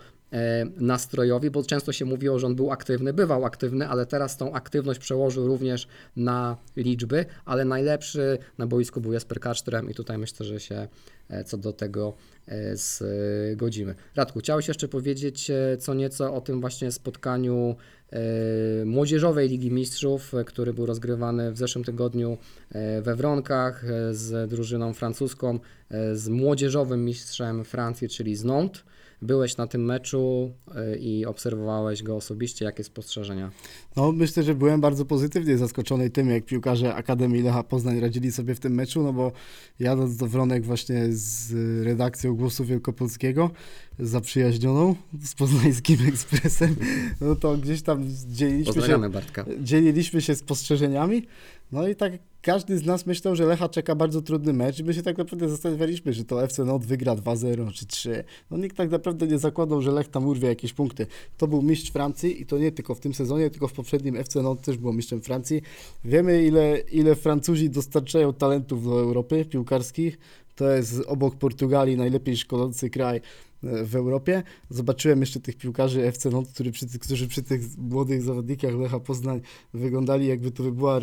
[0.78, 5.00] nastrojowi, bo często się mówiło, że on był aktywny, bywał aktywny, ale teraz tą aktywność
[5.00, 10.60] przełożył również na liczby, ale najlepszy na boisku był Jesper Karsztrem i tutaj myślę, że
[10.60, 10.88] się
[11.30, 12.14] e, co do tego
[12.48, 13.96] e, zgodzimy.
[14.16, 17.76] Radku, chciałeś jeszcze powiedzieć e, co nieco o tym właśnie spotkaniu
[18.12, 22.38] e, Młodzieżowej Ligi Mistrzów, e, który był rozgrywany w zeszłym tygodniu
[22.72, 28.84] e, we Wronkach e, z drużyną francuską, e, z młodzieżowym mistrzem Francji, czyli z Nantes.
[29.24, 32.66] Byłeś na tym meczu e, i obserwowałeś go osobiście.
[32.66, 33.52] Jakie spostrzeżenia?
[33.96, 38.56] No, myślę, że byłem bardzo pozytywnie zaskoczony tym, jak piłkarze Akademii Lecha Poznań radzili sobie
[38.56, 39.32] w tym meczu, no bo
[39.80, 41.54] jadąc do Wronek właśnie z
[41.86, 43.52] redakcją Głosu Wielkopolskiego,
[44.00, 46.76] zaprzyjaźnioną z poznańskim ekspresem,
[47.22, 49.46] no to gdzieś tam dzieliliśmy się, Bartka.
[49.62, 51.28] dzieliliśmy się spostrzeżeniami,
[51.72, 54.94] no i tak każdy z nas myślał, że Lecha czeka bardzo trudny mecz i my
[54.94, 58.24] się tak naprawdę zastanawialiśmy, że to FC Not wygra 2-0 czy 3.
[58.52, 61.08] No nikt tak naprawdę nie zakładał, że Lech tam urwie jakieś punkty.
[61.38, 64.42] To był mistrz Francji i to nie tylko w tym sezonie, tylko w poprzednim FC
[64.42, 65.62] Not też było mistrzem Francji.
[66.06, 70.18] Wiemy ile, ile Francuzi dostarczają talentów do Europy piłkarskich.
[70.56, 73.22] To jest obok Portugalii najlepiej szkolący kraj
[73.64, 74.44] w Europie.
[74.70, 79.00] Zobaczyłem jeszcze tych piłkarzy FC Not, którzy przy, tych- którzy przy tych młodych zawodnikach Lecha
[79.00, 79.42] Poznań
[79.74, 81.00] wyglądali jakby to by była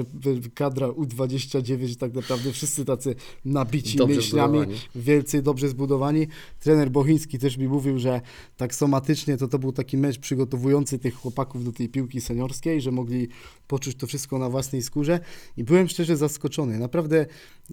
[0.54, 4.80] kadra U29, tak naprawdę wszyscy tacy nabici Dobrze mięśniami, zbudowani.
[4.94, 6.26] wielcy, dobrze zbudowani.
[6.60, 8.20] Trener Bochiński też mi mówił, że
[8.56, 12.90] tak somatycznie to to był taki mecz przygotowujący tych chłopaków do tej piłki seniorskiej, że
[12.92, 13.28] mogli
[13.68, 15.20] poczuć to wszystko na własnej skórze
[15.56, 16.78] i byłem szczerze zaskoczony.
[16.78, 17.26] Naprawdę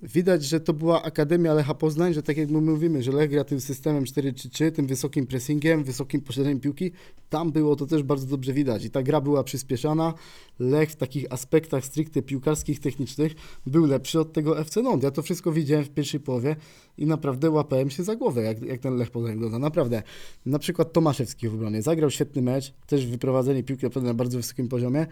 [0.04, 3.44] widać, że to była Akademia Lecha Poznań, że tak jak my mówimy, że Lech gra
[3.44, 6.92] tym systemem 4-3-3, tym wysokim pressingiem, wysokim posiadaniem piłki,
[7.30, 10.14] tam było to też bardzo dobrze widać i ta gra była przyspieszana.
[10.60, 13.36] Lech w takich aspektach stricte piłkarskich, technicznych
[13.66, 15.04] był lepszy od tego FC Nond.
[15.04, 16.56] Ja to wszystko widziałem w pierwszej połowie
[16.98, 19.60] i naprawdę łapałem się za głowę, jak, jak ten Lech Poznań wygląda.
[19.60, 20.04] Naprawdę.
[20.46, 21.82] Na przykład Tomaszewski w obronie.
[21.82, 25.06] Zagrał świetny mecz, też wyprowadzenie piłki naprawdę na bardzo wysokim poziomie.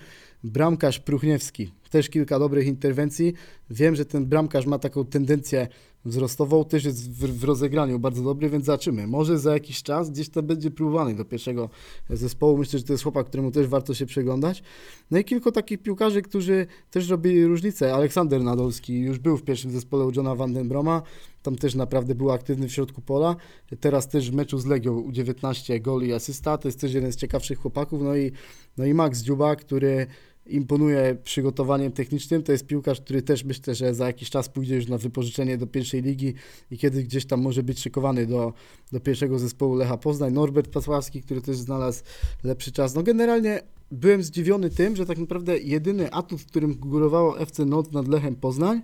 [0.44, 3.34] Bramkarz Pruchniewski, też kilka dobrych interwencji.
[3.70, 5.68] Wiem, że ten bramkarz ma taką tendencję
[6.06, 9.08] wzrostową, też jest w, w rozegraniu bardzo dobry, więc zobaczymy.
[9.08, 11.70] Może za jakiś czas gdzieś to będzie próbowany do pierwszego
[12.10, 12.58] zespołu.
[12.58, 14.64] Myślę, że to jest chłopak, któremu też warto się przeglądać.
[15.12, 17.94] No i kilku takich piłkarzy, którzy też robili różnicę.
[17.94, 21.02] Aleksander Nadolski już był w pierwszym zespole u Johna Vandenbroma.
[21.44, 23.36] Tam też naprawdę był aktywny w środku pola.
[23.80, 26.58] Teraz też w meczu z Legią U19 gol i asysta.
[26.58, 28.02] To jest też jeden z ciekawszych chłopaków.
[28.02, 28.32] No i,
[28.78, 30.08] no i Max Dziuba, który
[30.46, 32.44] imponuje przygotowaniem technicznym.
[32.44, 35.68] To jest piłkarz, który też myślę, że za jakiś czas pójdzie już na wypożyczenie do
[35.68, 36.34] pierwszej ligi
[36.72, 38.54] i kiedy gdzieś tam może być szykowany do,
[38.92, 40.34] do pierwszego zespołu Lecha Poznań.
[40.34, 42.04] Norbert Pasławski, który też znalazł
[42.44, 42.96] lepszy czas.
[42.96, 48.08] No generalnie byłem zdziwiony tym, że tak naprawdę jedyny atut, którym górowało FC Not nad
[48.08, 48.82] Lechem Poznań,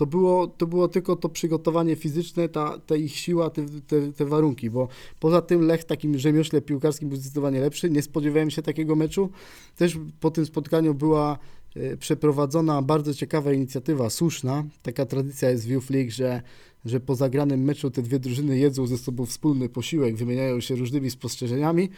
[0.00, 4.24] to było, to było tylko to przygotowanie fizyczne, ta, ta ich siła, te, te, te
[4.24, 7.90] warunki, bo poza tym Lech takim rzemiośle piłkarskim był zdecydowanie lepszy.
[7.90, 9.30] Nie spodziewałem się takiego meczu.
[9.76, 11.38] Też po tym spotkaniu była
[11.76, 14.64] e, przeprowadzona bardzo ciekawa inicjatywa, słuszna.
[14.82, 16.42] Taka tradycja jest w Youth League, że,
[16.84, 21.10] że po zagranym meczu te dwie drużyny jedzą ze sobą wspólny posiłek, wymieniają się różnymi
[21.10, 21.88] spostrzeżeniami.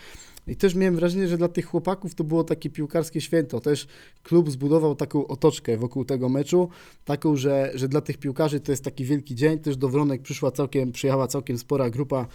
[0.47, 3.61] I też miałem wrażenie, że dla tych chłopaków to było takie piłkarskie święto.
[3.61, 3.87] Też
[4.23, 6.69] klub zbudował taką otoczkę wokół tego meczu,
[7.05, 9.59] taką, że, że dla tych piłkarzy to jest taki wielki dzień.
[9.59, 12.27] Też do Wronek przyszła całkiem, przyjechała całkiem spora grupa,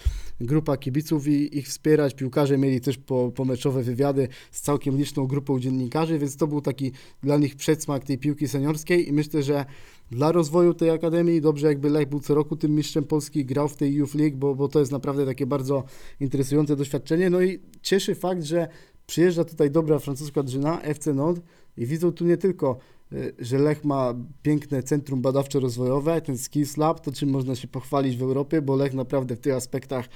[0.41, 2.13] grupa kibiców i ich wspierać.
[2.13, 6.91] Piłkarze mieli też po, pomeczowe wywiady z całkiem liczną grupą dziennikarzy, więc to był taki
[7.23, 9.65] dla nich przedsmak tej piłki seniorskiej i myślę, że
[10.11, 13.75] dla rozwoju tej akademii dobrze jakby Lech był co roku tym mistrzem Polski, grał w
[13.75, 15.83] tej Youth League, bo, bo to jest naprawdę takie bardzo
[16.19, 17.29] interesujące doświadczenie.
[17.29, 18.67] No i cieszy fakt, że
[19.07, 21.41] przyjeżdża tutaj dobra francuska drużyna FC Nord
[21.77, 22.77] i widzą tu nie tylko,
[23.13, 28.17] y, że Lech ma piękne centrum badawczo-rozwojowe, ten Skills Lab, to czym można się pochwalić
[28.17, 30.09] w Europie, bo Lech naprawdę w tych aspektach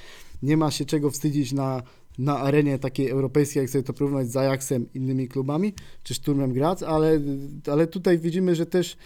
[0.44, 1.84] nie ma się czego wstydzić na,
[2.18, 5.74] na arenie takiej europejskiej, jak sobie to porównać z Ajaxem, innymi klubami,
[6.04, 7.20] czy Szturmem Graz, ale,
[7.72, 8.98] ale tutaj widzimy, że też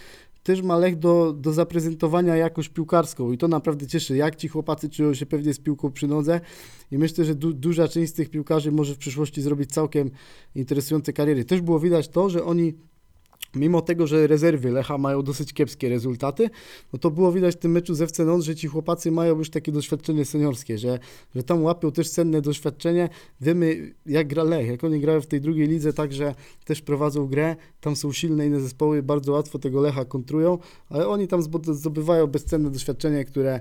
[0.46, 4.90] też ma Lech do, do zaprezentowania jakoś piłkarską i to naprawdę cieszy, jak ci chłopacy
[4.90, 6.40] czują się pewnie z piłką przy nodze
[6.90, 10.10] i myślę, że du, duża część z tych piłkarzy może w przyszłości zrobić całkiem
[10.54, 11.44] interesujące kariery.
[11.44, 12.74] Też było widać to, że oni
[13.56, 16.50] mimo tego, że rezerwy Lecha mają dosyć kiepskie rezultaty,
[16.92, 19.72] no to było widać w tym meczu z FC że ci chłopacy mają już takie
[19.72, 20.98] doświadczenie seniorskie, że,
[21.34, 23.08] że tam łapią też cenne doświadczenie.
[23.40, 27.56] Wiemy, jak gra Lech, jak oni grają w tej drugiej lidze, także też prowadzą grę,
[27.80, 32.70] tam są silne inne zespoły, bardzo łatwo tego Lecha kontrują, ale oni tam zdobywają bezcenne
[32.70, 33.60] doświadczenie, które,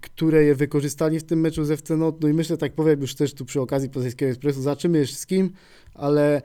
[0.00, 2.22] które je wykorzystali w tym meczu z FC Nantes.
[2.22, 5.26] No i myślę, tak powiem już też tu przy okazji Poznańskiego Ekspresu, zobaczymy jeszcze z
[5.26, 5.50] kim,
[5.94, 6.42] ale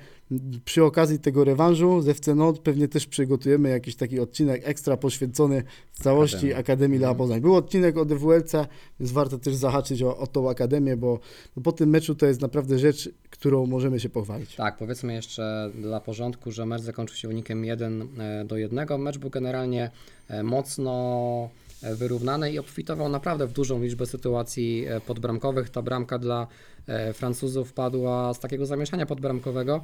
[0.66, 5.64] przy okazji tego rewanżu z FC Nord pewnie też przygotujemy jakiś taki odcinek ekstra poświęcony
[5.92, 6.60] w całości Akademii.
[6.60, 7.18] Akademii Lecha Mhm.
[7.18, 7.42] Poznań.
[7.42, 8.52] Był odcinek o DWLC,
[9.00, 11.20] więc warto też zahaczyć o, o tą Akademię, bo
[11.58, 14.56] no po tym meczu to jest naprawdę rzecz, którą możemy się pochwalić.
[14.56, 18.08] Tak, powiedzmy jeszcze dla porządku, że mecz zakończył się wynikiem 1
[18.46, 19.02] do 1.
[19.02, 19.92] Mecz był generalnie
[20.28, 21.50] e, mocno
[21.84, 25.70] e, wyrównany i obfitował naprawdę w dużą liczbę sytuacji e, podbramkowych.
[25.70, 26.48] Ta bramka dla
[26.88, 29.84] e, Francuzów padła z takiego zamieszania podbramkowego,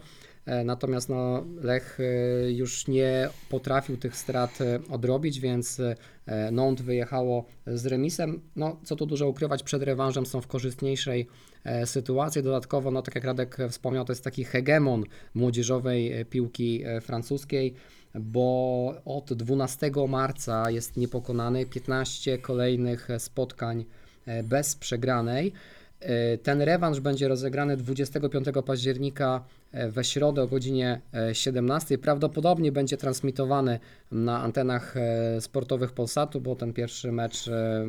[0.65, 7.45] natomiast no, Lech e, już nie potrafił tych strat e, odrobić, więc e, Nantes wyjechało
[7.67, 8.41] z remisem.
[8.55, 11.27] No, co tu dużo ukrywać, przed rewanżem są w korzystniejszej
[11.63, 12.43] e, sytuacji.
[12.43, 17.73] Dodatkowo, no tak jak Radek wspomniał, to jest taki hegemon młodzieżowej e, piłki e, francuskiej,
[18.15, 23.85] bo od 12 marca jest niepokonany, 15 kolejnych e, spotkań
[24.25, 25.53] e, bez przegranej.
[25.99, 31.97] E, Ten rewanż będzie rozegrany 25 października e, we środę o godzinie e, 17.
[31.97, 33.79] Prawdopodobnie będzie transmitowany
[34.11, 37.85] na antenach e, sportowych Polsatu, bo ten pierwszy mecz e,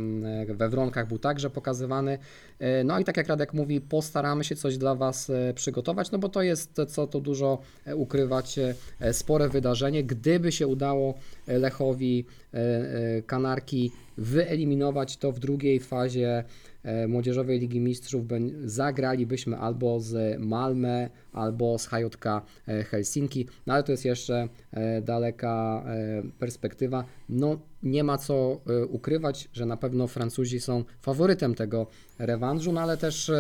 [0.49, 2.19] we Wronkach był także pokazywany.
[2.59, 6.19] E, No i tak jak Radek mówi, postaramy się coś dla Was e, przygotować, no
[6.19, 10.05] bo to jest, co tu dużo e, ukrywać, e, spore wydarzenie.
[10.05, 11.15] Gdyby się udało
[11.47, 16.45] e, Lechowi e, e, Kanarki wyeliminować, to w drugiej fazie
[16.83, 18.25] e, Młodzieżowej Ligi Mistrzów
[18.65, 25.03] zagralibyśmy albo z Malmö, albo z HJK e, Helsinki, no ale to jest jeszcze e,
[25.03, 27.05] daleka e, perspektywa.
[27.29, 31.87] No nie ma co ukrywać, że na pewno Francuzi są faworytem tego
[32.19, 33.31] rewanżu, no ale też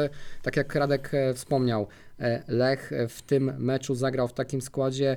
[0.43, 1.87] tak jak Radek wspomniał,
[2.49, 5.17] Lech w tym meczu zagrał w takim składzie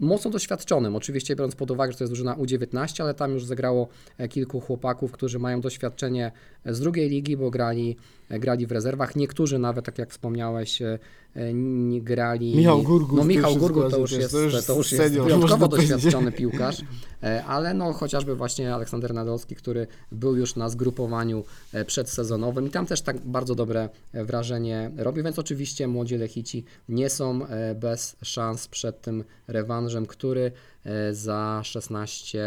[0.00, 0.96] mocno doświadczonym.
[0.96, 3.88] Oczywiście biorąc pod uwagę, że to jest drużyna U19, ale tam już zagrało
[4.30, 6.32] kilku chłopaków, którzy mają doświadczenie
[6.66, 7.96] z drugiej ligi, bo grali,
[8.38, 9.16] grali w rezerwach.
[9.16, 10.98] Niektórzy nawet, tak jak wspomniałeś, e,
[11.34, 12.56] e, nie grali.
[12.56, 16.32] Michał Gurgut No Michał Gurgut to już jest, to już to już jest wyjątkowo doświadczony
[16.32, 16.82] piłkarz,
[17.22, 22.70] e, ale no chociażby właśnie Aleksander Nadolski, który był już na zgrupowaniu e, przedsezonowym i
[22.70, 27.74] tam też tak bardzo dobre e, wrażenie robi, więc oczywiście młodzi Lechici nie są e,
[27.74, 30.52] bez szans przed tym rewanżem, który
[30.84, 32.40] e, za 16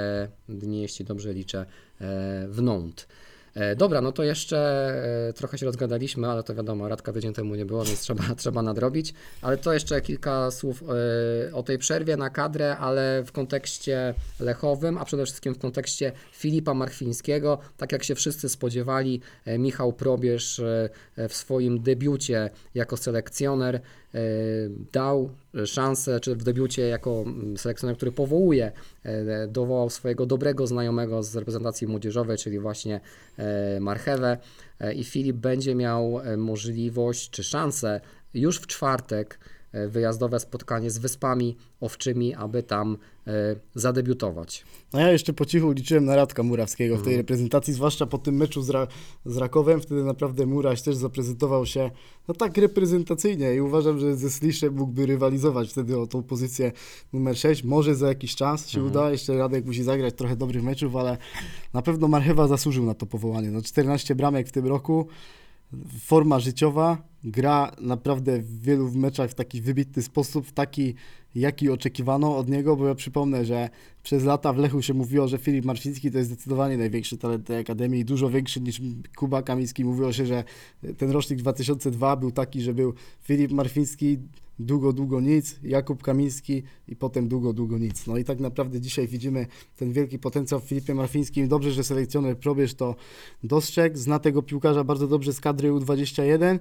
[0.49, 1.65] dni, jeśli dobrze liczę, e,
[2.49, 3.07] w Nantes.
[3.55, 4.57] E, Dobra, no to jeszcze
[5.29, 8.61] e, trochę się rozgadaliśmy, ale to wiadomo, Radka tydzień temu nie było, więc trzeba, trzeba
[8.61, 9.13] nadrobić.
[9.41, 14.97] Ale to jeszcze kilka słów e, o tej przerwie na kadrę, ale w kontekście lechowym,
[14.97, 17.57] a przede wszystkim w kontekście Filipa Marchwińskiego.
[17.77, 19.21] Tak jak się wszyscy spodziewali,
[19.59, 20.61] Michał Probierz
[21.29, 23.81] w swoim debiucie jako selekcjoner
[24.91, 25.29] dał
[25.65, 28.71] szansę, czy w debiucie jako mm, selekcjoner, który powołuje,
[29.47, 32.99] dowołał swojego dobrego znajomego z reprezentacji młodzieżowej, czyli właśnie
[33.37, 34.37] e, Marchewę
[34.79, 38.01] e, i Filip będzie miał e, możliwość czy szansę
[38.33, 43.31] już w czwartek e, wyjazdowe spotkanie z Wyspami Owczymi, aby tam e,
[43.75, 44.65] zadebiutować.
[44.93, 47.17] No ja jeszcze po cichu liczyłem na Radka Murawskiego w tej Mhm.
[47.17, 48.87] reprezentacji, zwłaszcza po tym meczu z, Ra-
[49.25, 51.91] z Rakowem, wtedy naprawdę Muraś też zaprezentował się
[52.27, 56.71] no tak reprezentacyjnie i uważam, że ze Sliszem mógłby rywalizować wtedy o tą pozycję
[57.13, 58.91] numer 6, może za jakiś czas się Mhm.
[58.91, 61.17] uda, jeszcze Radek musi zagrać trochę dobrych meczów, ale
[61.73, 65.07] na pewno Marchewa zasłużył na to powołanie, no 14 bramek w tym roku,
[65.99, 70.95] forma życiowa, gra naprawdę w wielu meczach w taki wybitny sposób, w taki,
[71.35, 73.69] jaki oczekiwano od niego, bo ja przypomnę, że
[74.03, 77.57] przez lata w Lechu się mówiło, że Filip Marfiński to jest zdecydowanie największy talent tej
[77.57, 78.81] Akademii, dużo większy niż
[79.15, 79.85] Kuba Kamiński.
[79.85, 80.43] Mówiło się, że
[80.97, 84.17] ten rocznik 2002 był taki, że był Filip Marfiński,
[84.65, 88.07] długo, długo nic, Jakub Kamiński i potem długo, długo nic.
[88.07, 91.47] No i tak naprawdę dzisiaj widzimy ten wielki potencjał w Filipie Marfińskim.
[91.47, 92.95] Dobrze, że selekcjoner Probierz to
[93.43, 96.59] dostrzegł, zna tego piłkarza bardzo dobrze z kadry U21.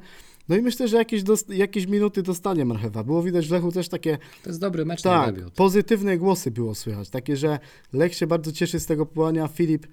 [0.48, 3.04] No i myślę, że jakieś, jakieś minuty dostanie Marchewa.
[3.04, 5.54] Było widać w Lechu też takie To jest dobry mecz na tak, debiut.
[5.54, 7.58] pozytywne głosy było słychać, takie, że
[7.92, 9.86] Lech się bardzo cieszy z tego powołania, Filip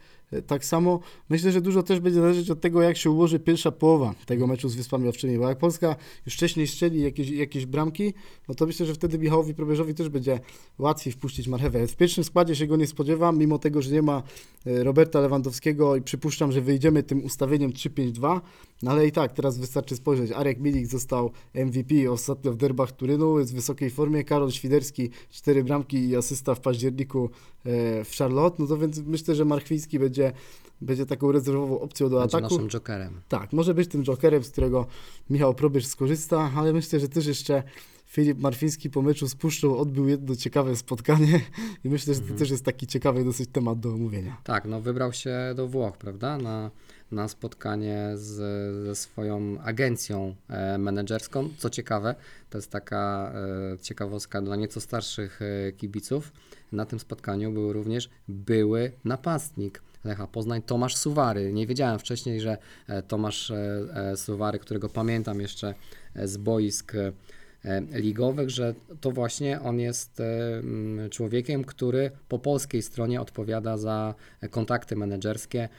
[0.48, 4.14] Tak samo myślę, że dużo też będzie zależeć od tego, jak się ułoży pierwsza połowa
[4.26, 8.14] tego meczu z Wyspami Owczymi, bo jak Polska już wcześniej strzeli jakieś, jakieś bramki,
[8.48, 10.40] no to myślę, że wtedy Michałowi Probierzowi też będzie
[10.80, 11.88] łatwiej wpuścić marchewę.
[11.88, 14.24] W pierwszym składzie się go nie spodziewam, mimo tego, że nie ma
[14.66, 18.42] e, Roberta Lewandowskiego i przypuszczam, że wyjdziemy tym ustawieniem 3-5-2,
[18.84, 20.32] no ale i tak, teraz wystarczy spojrzeć.
[20.32, 24.24] Arek Milik został MVP ostatnio w derbach Turynu, jest w wysokiej formie.
[24.24, 27.30] Karol Świderski, cztery bramki i asysta w październiku
[27.66, 28.56] e, w Charlotte.
[28.60, 30.19] No to więc myślę, że Marchwiński będzie,
[30.82, 32.56] będzie taką rezerwową opcją do Będzie ataku.
[32.56, 33.22] naszym jokerem.
[33.30, 34.86] Tak, może być tym jokerem, z którego
[35.30, 37.64] Michał Probierz skorzysta, ale myślę, że też jeszcze
[38.06, 41.42] Filip Marfiński po meczu z Puszczą odbył jedno ciekawe spotkanie
[41.84, 44.38] i myślę, że to też jest taki ciekawy dosyć temat do omówienia.
[44.44, 46.38] Tak, no wybrał się do Włoch, prawda?
[46.38, 46.72] Na,
[47.12, 48.36] na spotkanie z,
[48.86, 51.50] ze swoją agencją e, menedżerską.
[51.58, 52.16] Co ciekawe,
[52.50, 53.32] to jest taka
[53.74, 56.32] e, ciekawostka dla nieco starszych e, kibiców.
[56.72, 61.54] Na tym spotkaniu był również były napastnik Lecha Poznań, Tomasz Suwary.
[61.54, 63.56] Nie wiedziałem wcześniej, że e, Tomasz e,
[63.94, 65.74] e, Suwary, którego pamiętam jeszcze
[66.16, 66.94] z boisk
[67.92, 74.16] ligowych, że to właśnie on jest mm, człowiekiem, który po polskiej stronie odpowiada za
[74.50, 75.70] kontakty menedżerskie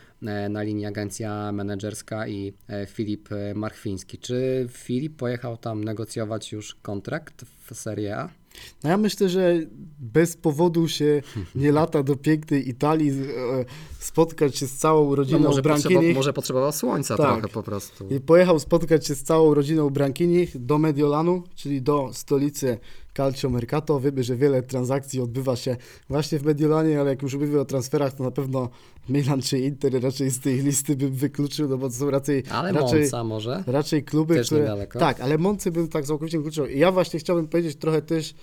[0.51, 2.53] na linii agencja menedżerska i
[2.87, 4.19] Filip Marchwiński.
[4.19, 8.40] Czy Filip pojechał tam negocjować już kontrakt w Serie A?
[8.85, 9.55] No ja myślę, że
[9.99, 11.23] bez powodu się
[11.55, 13.65] nie lata do pięknej Italii, e,
[13.99, 16.15] spotkać się z całą rodziną Brankini.
[16.15, 17.27] może potrzebował słońca Tak.
[17.33, 18.07] trochę po prostu.
[18.09, 22.79] I pojechał spotkać się z całą rodziną Brankini do Mediolanu, czyli do stolicy
[23.17, 24.01] Calcio Mercato.
[24.01, 25.77] Wiemy, że wiele transakcji odbywa się
[26.09, 28.69] właśnie w Mediolanie, ale jak już mówimy o transferach, to na pewno
[29.09, 32.73] Milan czy Inter raczej z tej listy bym wykluczył, no bo to są raczej, Ale
[32.73, 33.65] raczej, może?
[33.67, 34.61] raczej kluby, Też które...
[34.61, 34.99] niedaleko.
[34.99, 36.67] Tak, ale Moncy bym tak całkowicie wykluczył.
[36.67, 38.35] I ja właśnie chciałbym powiedzieć trochę też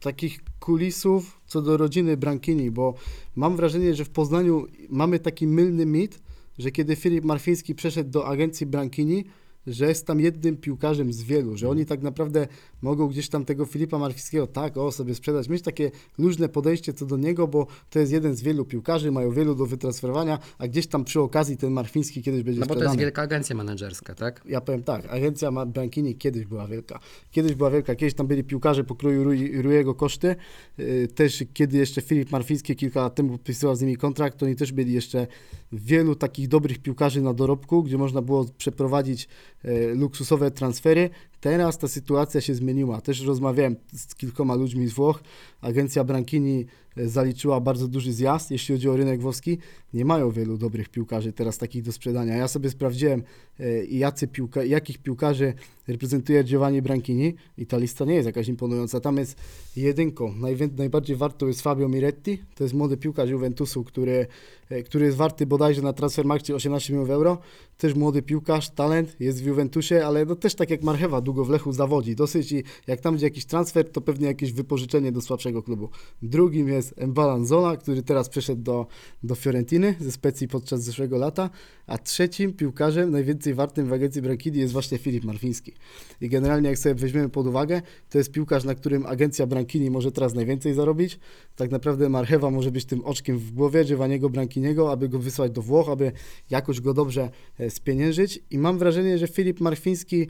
[0.00, 2.94] takich kulisów co do rodziny Brankini, bo
[3.36, 6.20] mam wrażenie, że w Poznaniu mamy taki mylny mit,
[6.58, 9.24] że kiedy Filip Marfiński przeszedł do agencji Brankini,
[9.66, 12.48] że jest tam jednym piłkarzem z wielu, że oni tak naprawdę
[12.86, 17.06] mogą gdzieś tam tego Filipa Marfińskiego tak o sobie sprzedać, mieć takie luźne podejście co
[17.06, 20.86] do niego, bo to jest jeden z wielu piłkarzy, mają wielu do wytransferowania, a gdzieś
[20.86, 22.94] tam przy okazji ten Marfiński kiedyś będzie No bo to sprzedany.
[22.94, 24.42] jest wielka agencja menedżerska, tak?
[24.48, 27.00] Ja powiem tak, agencja Brankini kiedyś była wielka.
[27.30, 30.36] Kiedyś była wielka, kiedyś tam byli piłkarze pokroju Rui- Rujego Koszty.
[30.78, 34.56] Yy, Też kiedy jeszcze Filip Marfiński kilka lat temu podpisywał z nimi kontrakt, to oni
[34.56, 35.26] też byli jeszcze
[35.72, 39.28] wielu takich dobrych piłkarzy na dorobku, gdzie można było przeprowadzić
[39.64, 41.10] e, luksusowe transfery.
[41.46, 43.00] Teraz ta sytuacja się zmieniła.
[43.00, 45.22] Też rozmawiałem z kilkoma ludźmi z Włoch.
[45.60, 46.66] Agencja Brankini
[46.96, 49.58] zaliczyła bardzo duży zjazd, jeśli chodzi o rynek włoski.
[49.94, 52.36] Nie mają wielu dobrych piłkarzy teraz takich do sprzedania.
[52.36, 53.22] Ja sobie sprawdziłem,
[53.60, 55.54] e, jacy piłka, jakich piłkarzy
[55.88, 59.00] reprezentuje Giovanni Brankini i ta lista nie jest jakaś imponująca.
[59.00, 59.36] Tam jest
[59.76, 60.34] jedynką.
[60.40, 62.38] Najwię- najbardziej warto jest Fabio Miretti.
[62.54, 64.26] To jest młody piłkarz Juventusu, który,
[64.70, 67.38] e, który jest warty bodajże na Transfermarkcie 18 milionów euro.
[67.78, 71.50] Też młody piłkarz, talent, jest w Juventusie, ale no też tak jak Marchewa, długo w
[71.50, 72.16] Lechu zawodzi.
[72.16, 75.88] Dosyć i jak tam będzie jakiś transfer, to pewnie jakieś wypożyczenie do słabszego klubu.
[76.22, 78.86] Drugim jest Mbalanzola, który teraz przeszedł do,
[79.22, 81.50] do Fiorentiny ze Specji podczas zeszłego lata,
[81.86, 85.72] a trzecim piłkarzem najwięcej wartym w agencji Brankini jest właśnie Filip Marfiński.
[86.20, 90.12] I generalnie jak sobie weźmiemy pod uwagę, to jest piłkarz, na którym agencja Brankini może
[90.12, 91.18] teraz najwięcej zarobić.
[91.56, 95.62] Tak naprawdę Marchewa może być tym oczkiem w głowie Giovanniego Brankiniego, aby go wysłać do
[95.62, 96.12] Włoch, aby
[96.50, 98.42] jakoś go dobrze e, spieniężyć.
[98.50, 100.26] I mam wrażenie, że Filip Marfiński,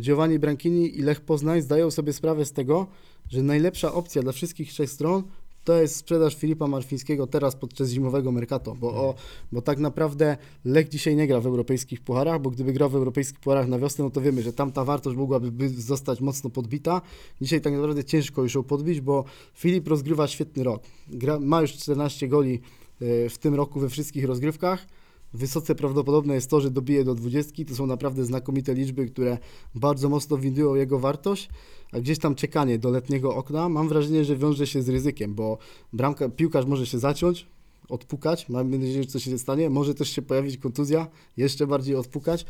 [0.00, 2.86] Giovanni Brankini i Lech Poznań zdają sobie sprawę z tego,
[3.28, 5.22] że najlepsza opcja dla wszystkich trzech stron
[5.70, 9.14] to jest sprzedaż Filipa Marfińskiego teraz podczas zimowego Mercato, bo, o,
[9.52, 13.40] bo tak naprawdę Lech dzisiaj nie gra w europejskich pucharach, bo gdyby grał w europejskich
[13.40, 17.02] pucharach na wiosnę, no to wiemy, że tam ta wartość mogłaby by zostać mocno podbita.
[17.40, 20.82] Dzisiaj tak naprawdę ciężko już ją podbić, bo Filip rozgrywa świetny rok.
[21.08, 22.60] Gra, ma już 14 goli
[23.00, 24.86] e, w tym roku we wszystkich rozgrywkach.
[25.32, 27.64] Wysoce prawdopodobne jest to, że dobije do 20.
[27.64, 29.38] To są naprawdę znakomite liczby, które
[29.74, 31.48] bardzo mocno windują jego wartość,
[31.92, 33.68] a gdzieś tam czekanie do letniego okna.
[33.68, 35.58] Mam wrażenie, że wiąże się z ryzykiem, bo
[35.92, 37.46] bramka, piłkarz może się zaciąć,
[37.90, 42.44] odpukać, mam nadzieję, że coś się stanie, może też się pojawić kontuzja, jeszcze bardziej odpukać.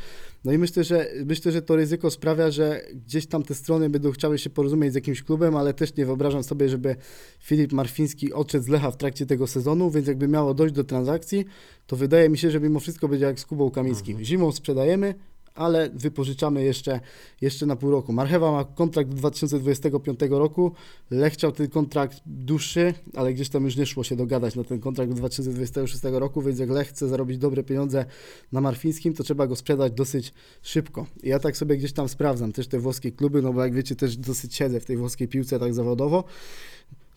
[0.45, 4.11] No i myślę, że myślę, że to ryzyko sprawia, że gdzieś tam te strony będą
[4.11, 6.95] chciały się porozumieć z jakimś klubem, ale też nie wyobrażam sobie, żeby
[7.39, 11.45] Filip Marfiński odszedł z Lecha w trakcie tego sezonu, więc jakby miało dojść do transakcji,
[11.87, 14.23] to wydaje mi się, że mimo wszystko będzie jak z Kubą Kamińskim.
[14.23, 15.15] Zimą sprzedajemy,
[15.55, 16.99] ale wypożyczamy jeszcze,
[17.41, 18.13] jeszcze na pół roku.
[18.13, 20.71] Marchewa ma kontrakt do 2025 roku.
[21.11, 24.79] Lech chciał ten kontrakt dłuższy, ale gdzieś tam już nie szło się dogadać na ten
[24.79, 28.05] kontrakt do 2026 roku, więc jak Lech chce zarobić dobre pieniądze
[28.51, 31.05] na Marfińskim, to trzeba go sprzedać dosyć szybko.
[31.23, 33.95] I ja tak sobie gdzieś tam sprawdzam też te włoskie kluby, no bo jak wiecie,
[33.95, 36.23] też dosyć siedzę w tej włoskiej piłce tak zawodowo.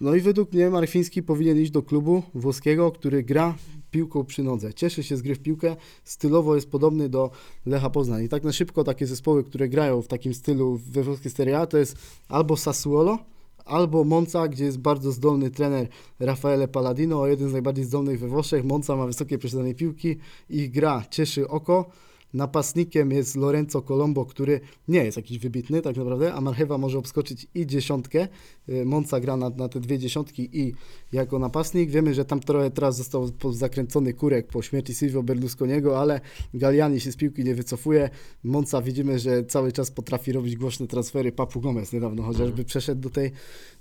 [0.00, 3.54] No i według mnie Marfiński powinien iść do klubu włoskiego, który gra
[3.94, 4.74] piłką przy nodze.
[4.74, 7.30] Cieszy się z gry w piłkę, stylowo jest podobny do
[7.66, 8.24] Lecha Poznań.
[8.24, 11.66] I tak na szybko takie zespoły, które grają w takim stylu we włoskiej Serie A,
[11.66, 11.96] to jest
[12.28, 13.18] albo Sassuolo,
[13.64, 15.88] albo Monza, gdzie jest bardzo zdolny trener
[16.20, 18.64] Raffaele Palladino, jeden z najbardziej zdolnych we Włoszech.
[18.64, 20.16] Monza ma wysokie posiadanie piłki,
[20.50, 21.90] ich gra cieszy oko.
[22.34, 27.46] Napastnikiem jest Lorenzo Colombo, który nie jest jakiś wybitny tak naprawdę, a Marchewa może obskoczyć
[27.54, 28.28] i dziesiątkę.
[28.68, 30.74] Y, Monza gra na, na te dwie dziesiątki i
[31.12, 31.90] jako napastnik.
[31.90, 36.20] Wiemy, że tam trochę teraz został zakręcony kurek po śmierci Silvio Berlusconiego, ale
[36.54, 38.10] Galliani się z piłki nie wycofuje.
[38.44, 41.32] Monza widzimy, że cały czas potrafi robić głośne transfery.
[41.32, 43.30] Papu Gomez niedawno chociażby przeszedł do tej,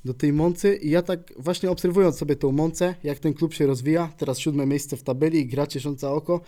[0.06, 3.68] do tej Moncy i ja tak właśnie obserwując sobie tą Moncę, jak ten klub się
[3.68, 6.42] rozwija, teraz siódme miejsce w tabeli, gra ciesząca oko,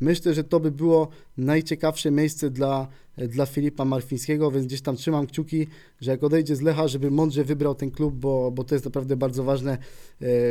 [0.00, 5.26] myślę, że to by było najciekawsze miejsce dla, dla Filipa Marfińskiego, więc gdzieś tam trzymam
[5.26, 5.66] kciuki,
[6.00, 9.16] że jak odejdzie z Lecha, żeby mądrze wybrał ten klub, bo, bo to jest naprawdę
[9.16, 9.78] bardzo ważne e,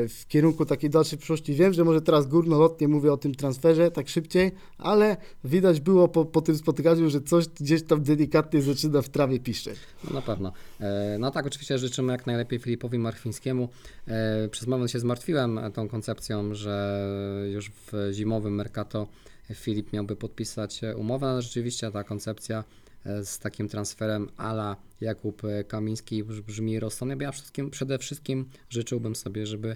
[0.07, 1.53] w kierunku takiej dalszej przyszłości.
[1.53, 6.25] Wiem, że może teraz górnolotnie mówię o tym transferze tak szybciej, ale widać było po,
[6.25, 9.79] po tym spotkaniu, że coś gdzieś tam delikatnie zaczyna w trawie piszczeć.
[10.03, 10.53] No na pewno.
[10.79, 13.69] E, No tak, oczywiście życzymy jak najlepiej Filipowi Marfińskiemu.
[14.07, 17.05] E, Przez moment się zmartwiłem tą koncepcją, że
[17.53, 19.07] już w zimowym Mercato
[19.53, 22.63] Filip miałby podpisać e, umowę, ale rzeczywiście ta koncepcja
[23.05, 27.17] e, z takim transferem ala Jakub e, Kamiński brz- brzmi rozsądnie.
[27.25, 29.75] Ja przede wszystkim, przede wszystkim życzyłbym sobie, żeby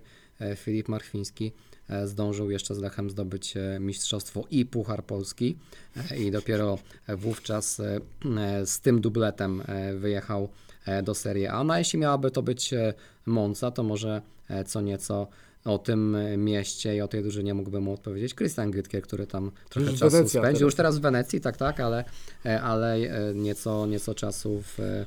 [0.56, 1.52] Filip Marfiński
[1.90, 5.58] e, zdążył jeszcze z Lechem zdobyć mistrzostwo i Puchar Polski
[6.18, 7.82] i dopiero wówczas
[8.66, 9.64] z tym dubletem
[10.00, 10.50] wyjechał
[11.04, 11.64] do Serie A.
[11.64, 12.74] No a jeśli miałaby to być
[13.26, 14.22] Monza, to może
[14.66, 15.28] co nieco
[15.66, 19.52] o tym e, mieście i o tej drużynie mógłby mu odpowiedzieć Christian Gytkier, który tam
[19.70, 20.66] trochę Już czasu Wenecja spędził.
[20.68, 22.04] Już teraz w Wenecji, tak, tak, ale,
[22.46, 25.06] e, ale e, nieco, nieco czasu w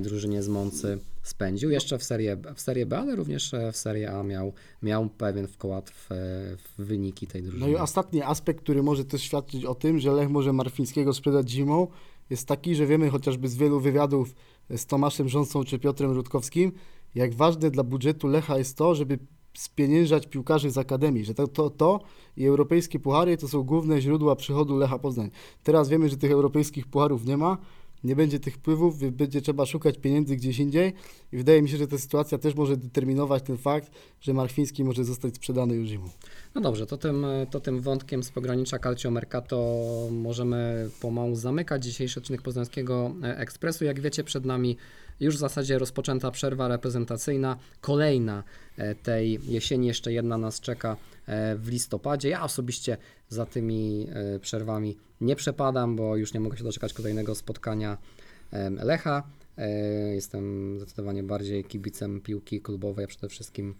[0.00, 1.70] drużynie z Moncy spędził.
[1.70, 4.52] Jeszcze w Serie, B- w serie B, ale również w Serie A miał,
[4.82, 6.06] miał pewien wkład w,
[6.78, 7.70] w wyniki tej No drużyny.
[7.72, 11.86] i ostatni aspekt, który może też świadczyć o tym, że Lech może Marfińskiego sprzedać zimą,
[12.30, 14.34] jest taki, że wiemy chociażby z wielu wywiadów
[14.76, 16.72] z Tomaszem Rząsą czy Piotrem Rutkowskim,
[17.14, 19.18] jak ważne dla budżetu Lecha jest to, żeby
[19.54, 22.00] spieniężać piłkarzy z akademii, że to, to, to
[22.36, 25.30] i europejskie puchary to są główne źródła przychodu Lecha Poznań.
[25.62, 27.58] Teraz wiemy, że tych europejskich pucharów nie ma,
[28.04, 30.92] nie będzie tych wpływów, będzie trzeba szukać pieniędzy gdzieś indziej
[31.32, 33.90] i wydaje mi się, że ta sytuacja też może determinować ten fakt,
[34.20, 36.08] że Marfiński może zostać sprzedany już zimą.
[36.54, 42.20] No dobrze, to tym, to tym wątkiem z pogranicza Calcio Mercato możemy pomału zamykać dzisiejszy
[42.20, 43.84] odcinek Poznańskiego Ekspresu.
[43.84, 44.76] Jak wiecie, przed nami
[45.20, 47.56] już w zasadzie rozpoczęta przerwa reprezentacyjna.
[47.80, 48.44] Kolejna
[48.76, 50.96] e, tej jesieni, jeszcze jedna nas czeka
[51.26, 52.28] e, w listopadzie.
[52.28, 52.96] Ja osobiście
[53.28, 57.98] za tymi e, przerwami nie przepadam, bo już nie mogę się doczekać kolejnego spotkania
[58.82, 59.22] Lecha.
[60.14, 63.74] Jestem zdecydowanie bardziej kibicem piłki klubowej, a przede wszystkim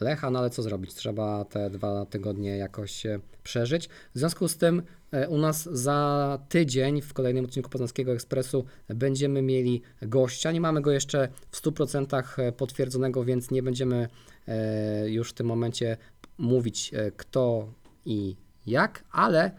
[0.00, 0.94] Lecha, no ale co zrobić?
[0.94, 3.88] Trzeba te dwa tygodnie jakoś e, przeżyć.
[4.14, 4.82] W związku z tym
[5.12, 10.52] e, u nas za tydzień w kolejnym odcinku Poznańskiego Ekspresu będziemy mieli gościa.
[10.52, 14.08] Nie mamy go jeszcze w 100% potwierdzonego, więc nie będziemy
[14.48, 15.96] e, już w tym momencie
[16.38, 17.72] mówić e, kto
[18.04, 18.36] i
[18.66, 19.50] jak, ale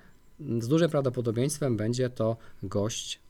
[0.60, 3.23] z dużym prawdopodobieństwem będzie to gość, e,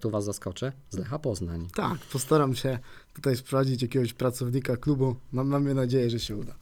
[0.00, 1.68] tu Was zaskoczę, z Lecha Poznań.
[1.74, 2.78] Tak, postaram się
[3.14, 5.16] tutaj sprawdzić jakiegoś pracownika klubu.
[5.32, 6.54] Mam, mamy nadzieję, że się uda.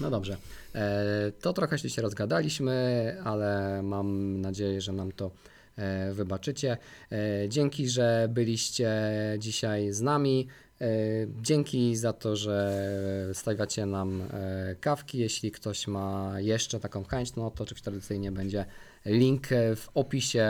[0.00, 0.36] No dobrze.
[0.74, 5.30] E, To trochę się rozgadaliśmy, ale mam nadzieję, że nam to
[5.76, 6.76] e, wybaczycie.
[7.12, 8.90] E, Dzięki, że byliście
[9.38, 10.46] dzisiaj z nami.
[10.80, 10.86] E,
[11.42, 15.18] Dzięki za to, że stawiacie nam e, kawki.
[15.18, 18.64] Jeśli ktoś ma jeszcze taką chęć, no to oczywiście tradycyjnie będzie
[19.08, 20.48] link w opisie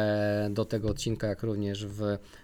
[0.51, 2.03] do tego odcinka, jak również w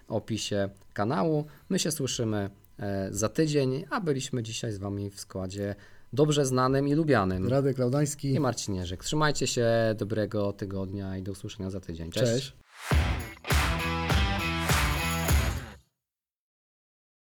[0.09, 1.47] opisie kanału.
[1.69, 5.75] My się słyszymy e, za tydzień, a byliśmy dzisiaj z Wami w składzie
[6.13, 7.49] dobrze znanym i lubianym.
[7.49, 8.33] Radek Laudański.
[8.33, 9.05] I Marcin Jerzyk.
[9.05, 12.11] Trzymajcie się, dobrego tygodnia i do usłyszenia za tydzień.
[12.11, 12.33] Cześć.
[12.33, 13.74] Cześć.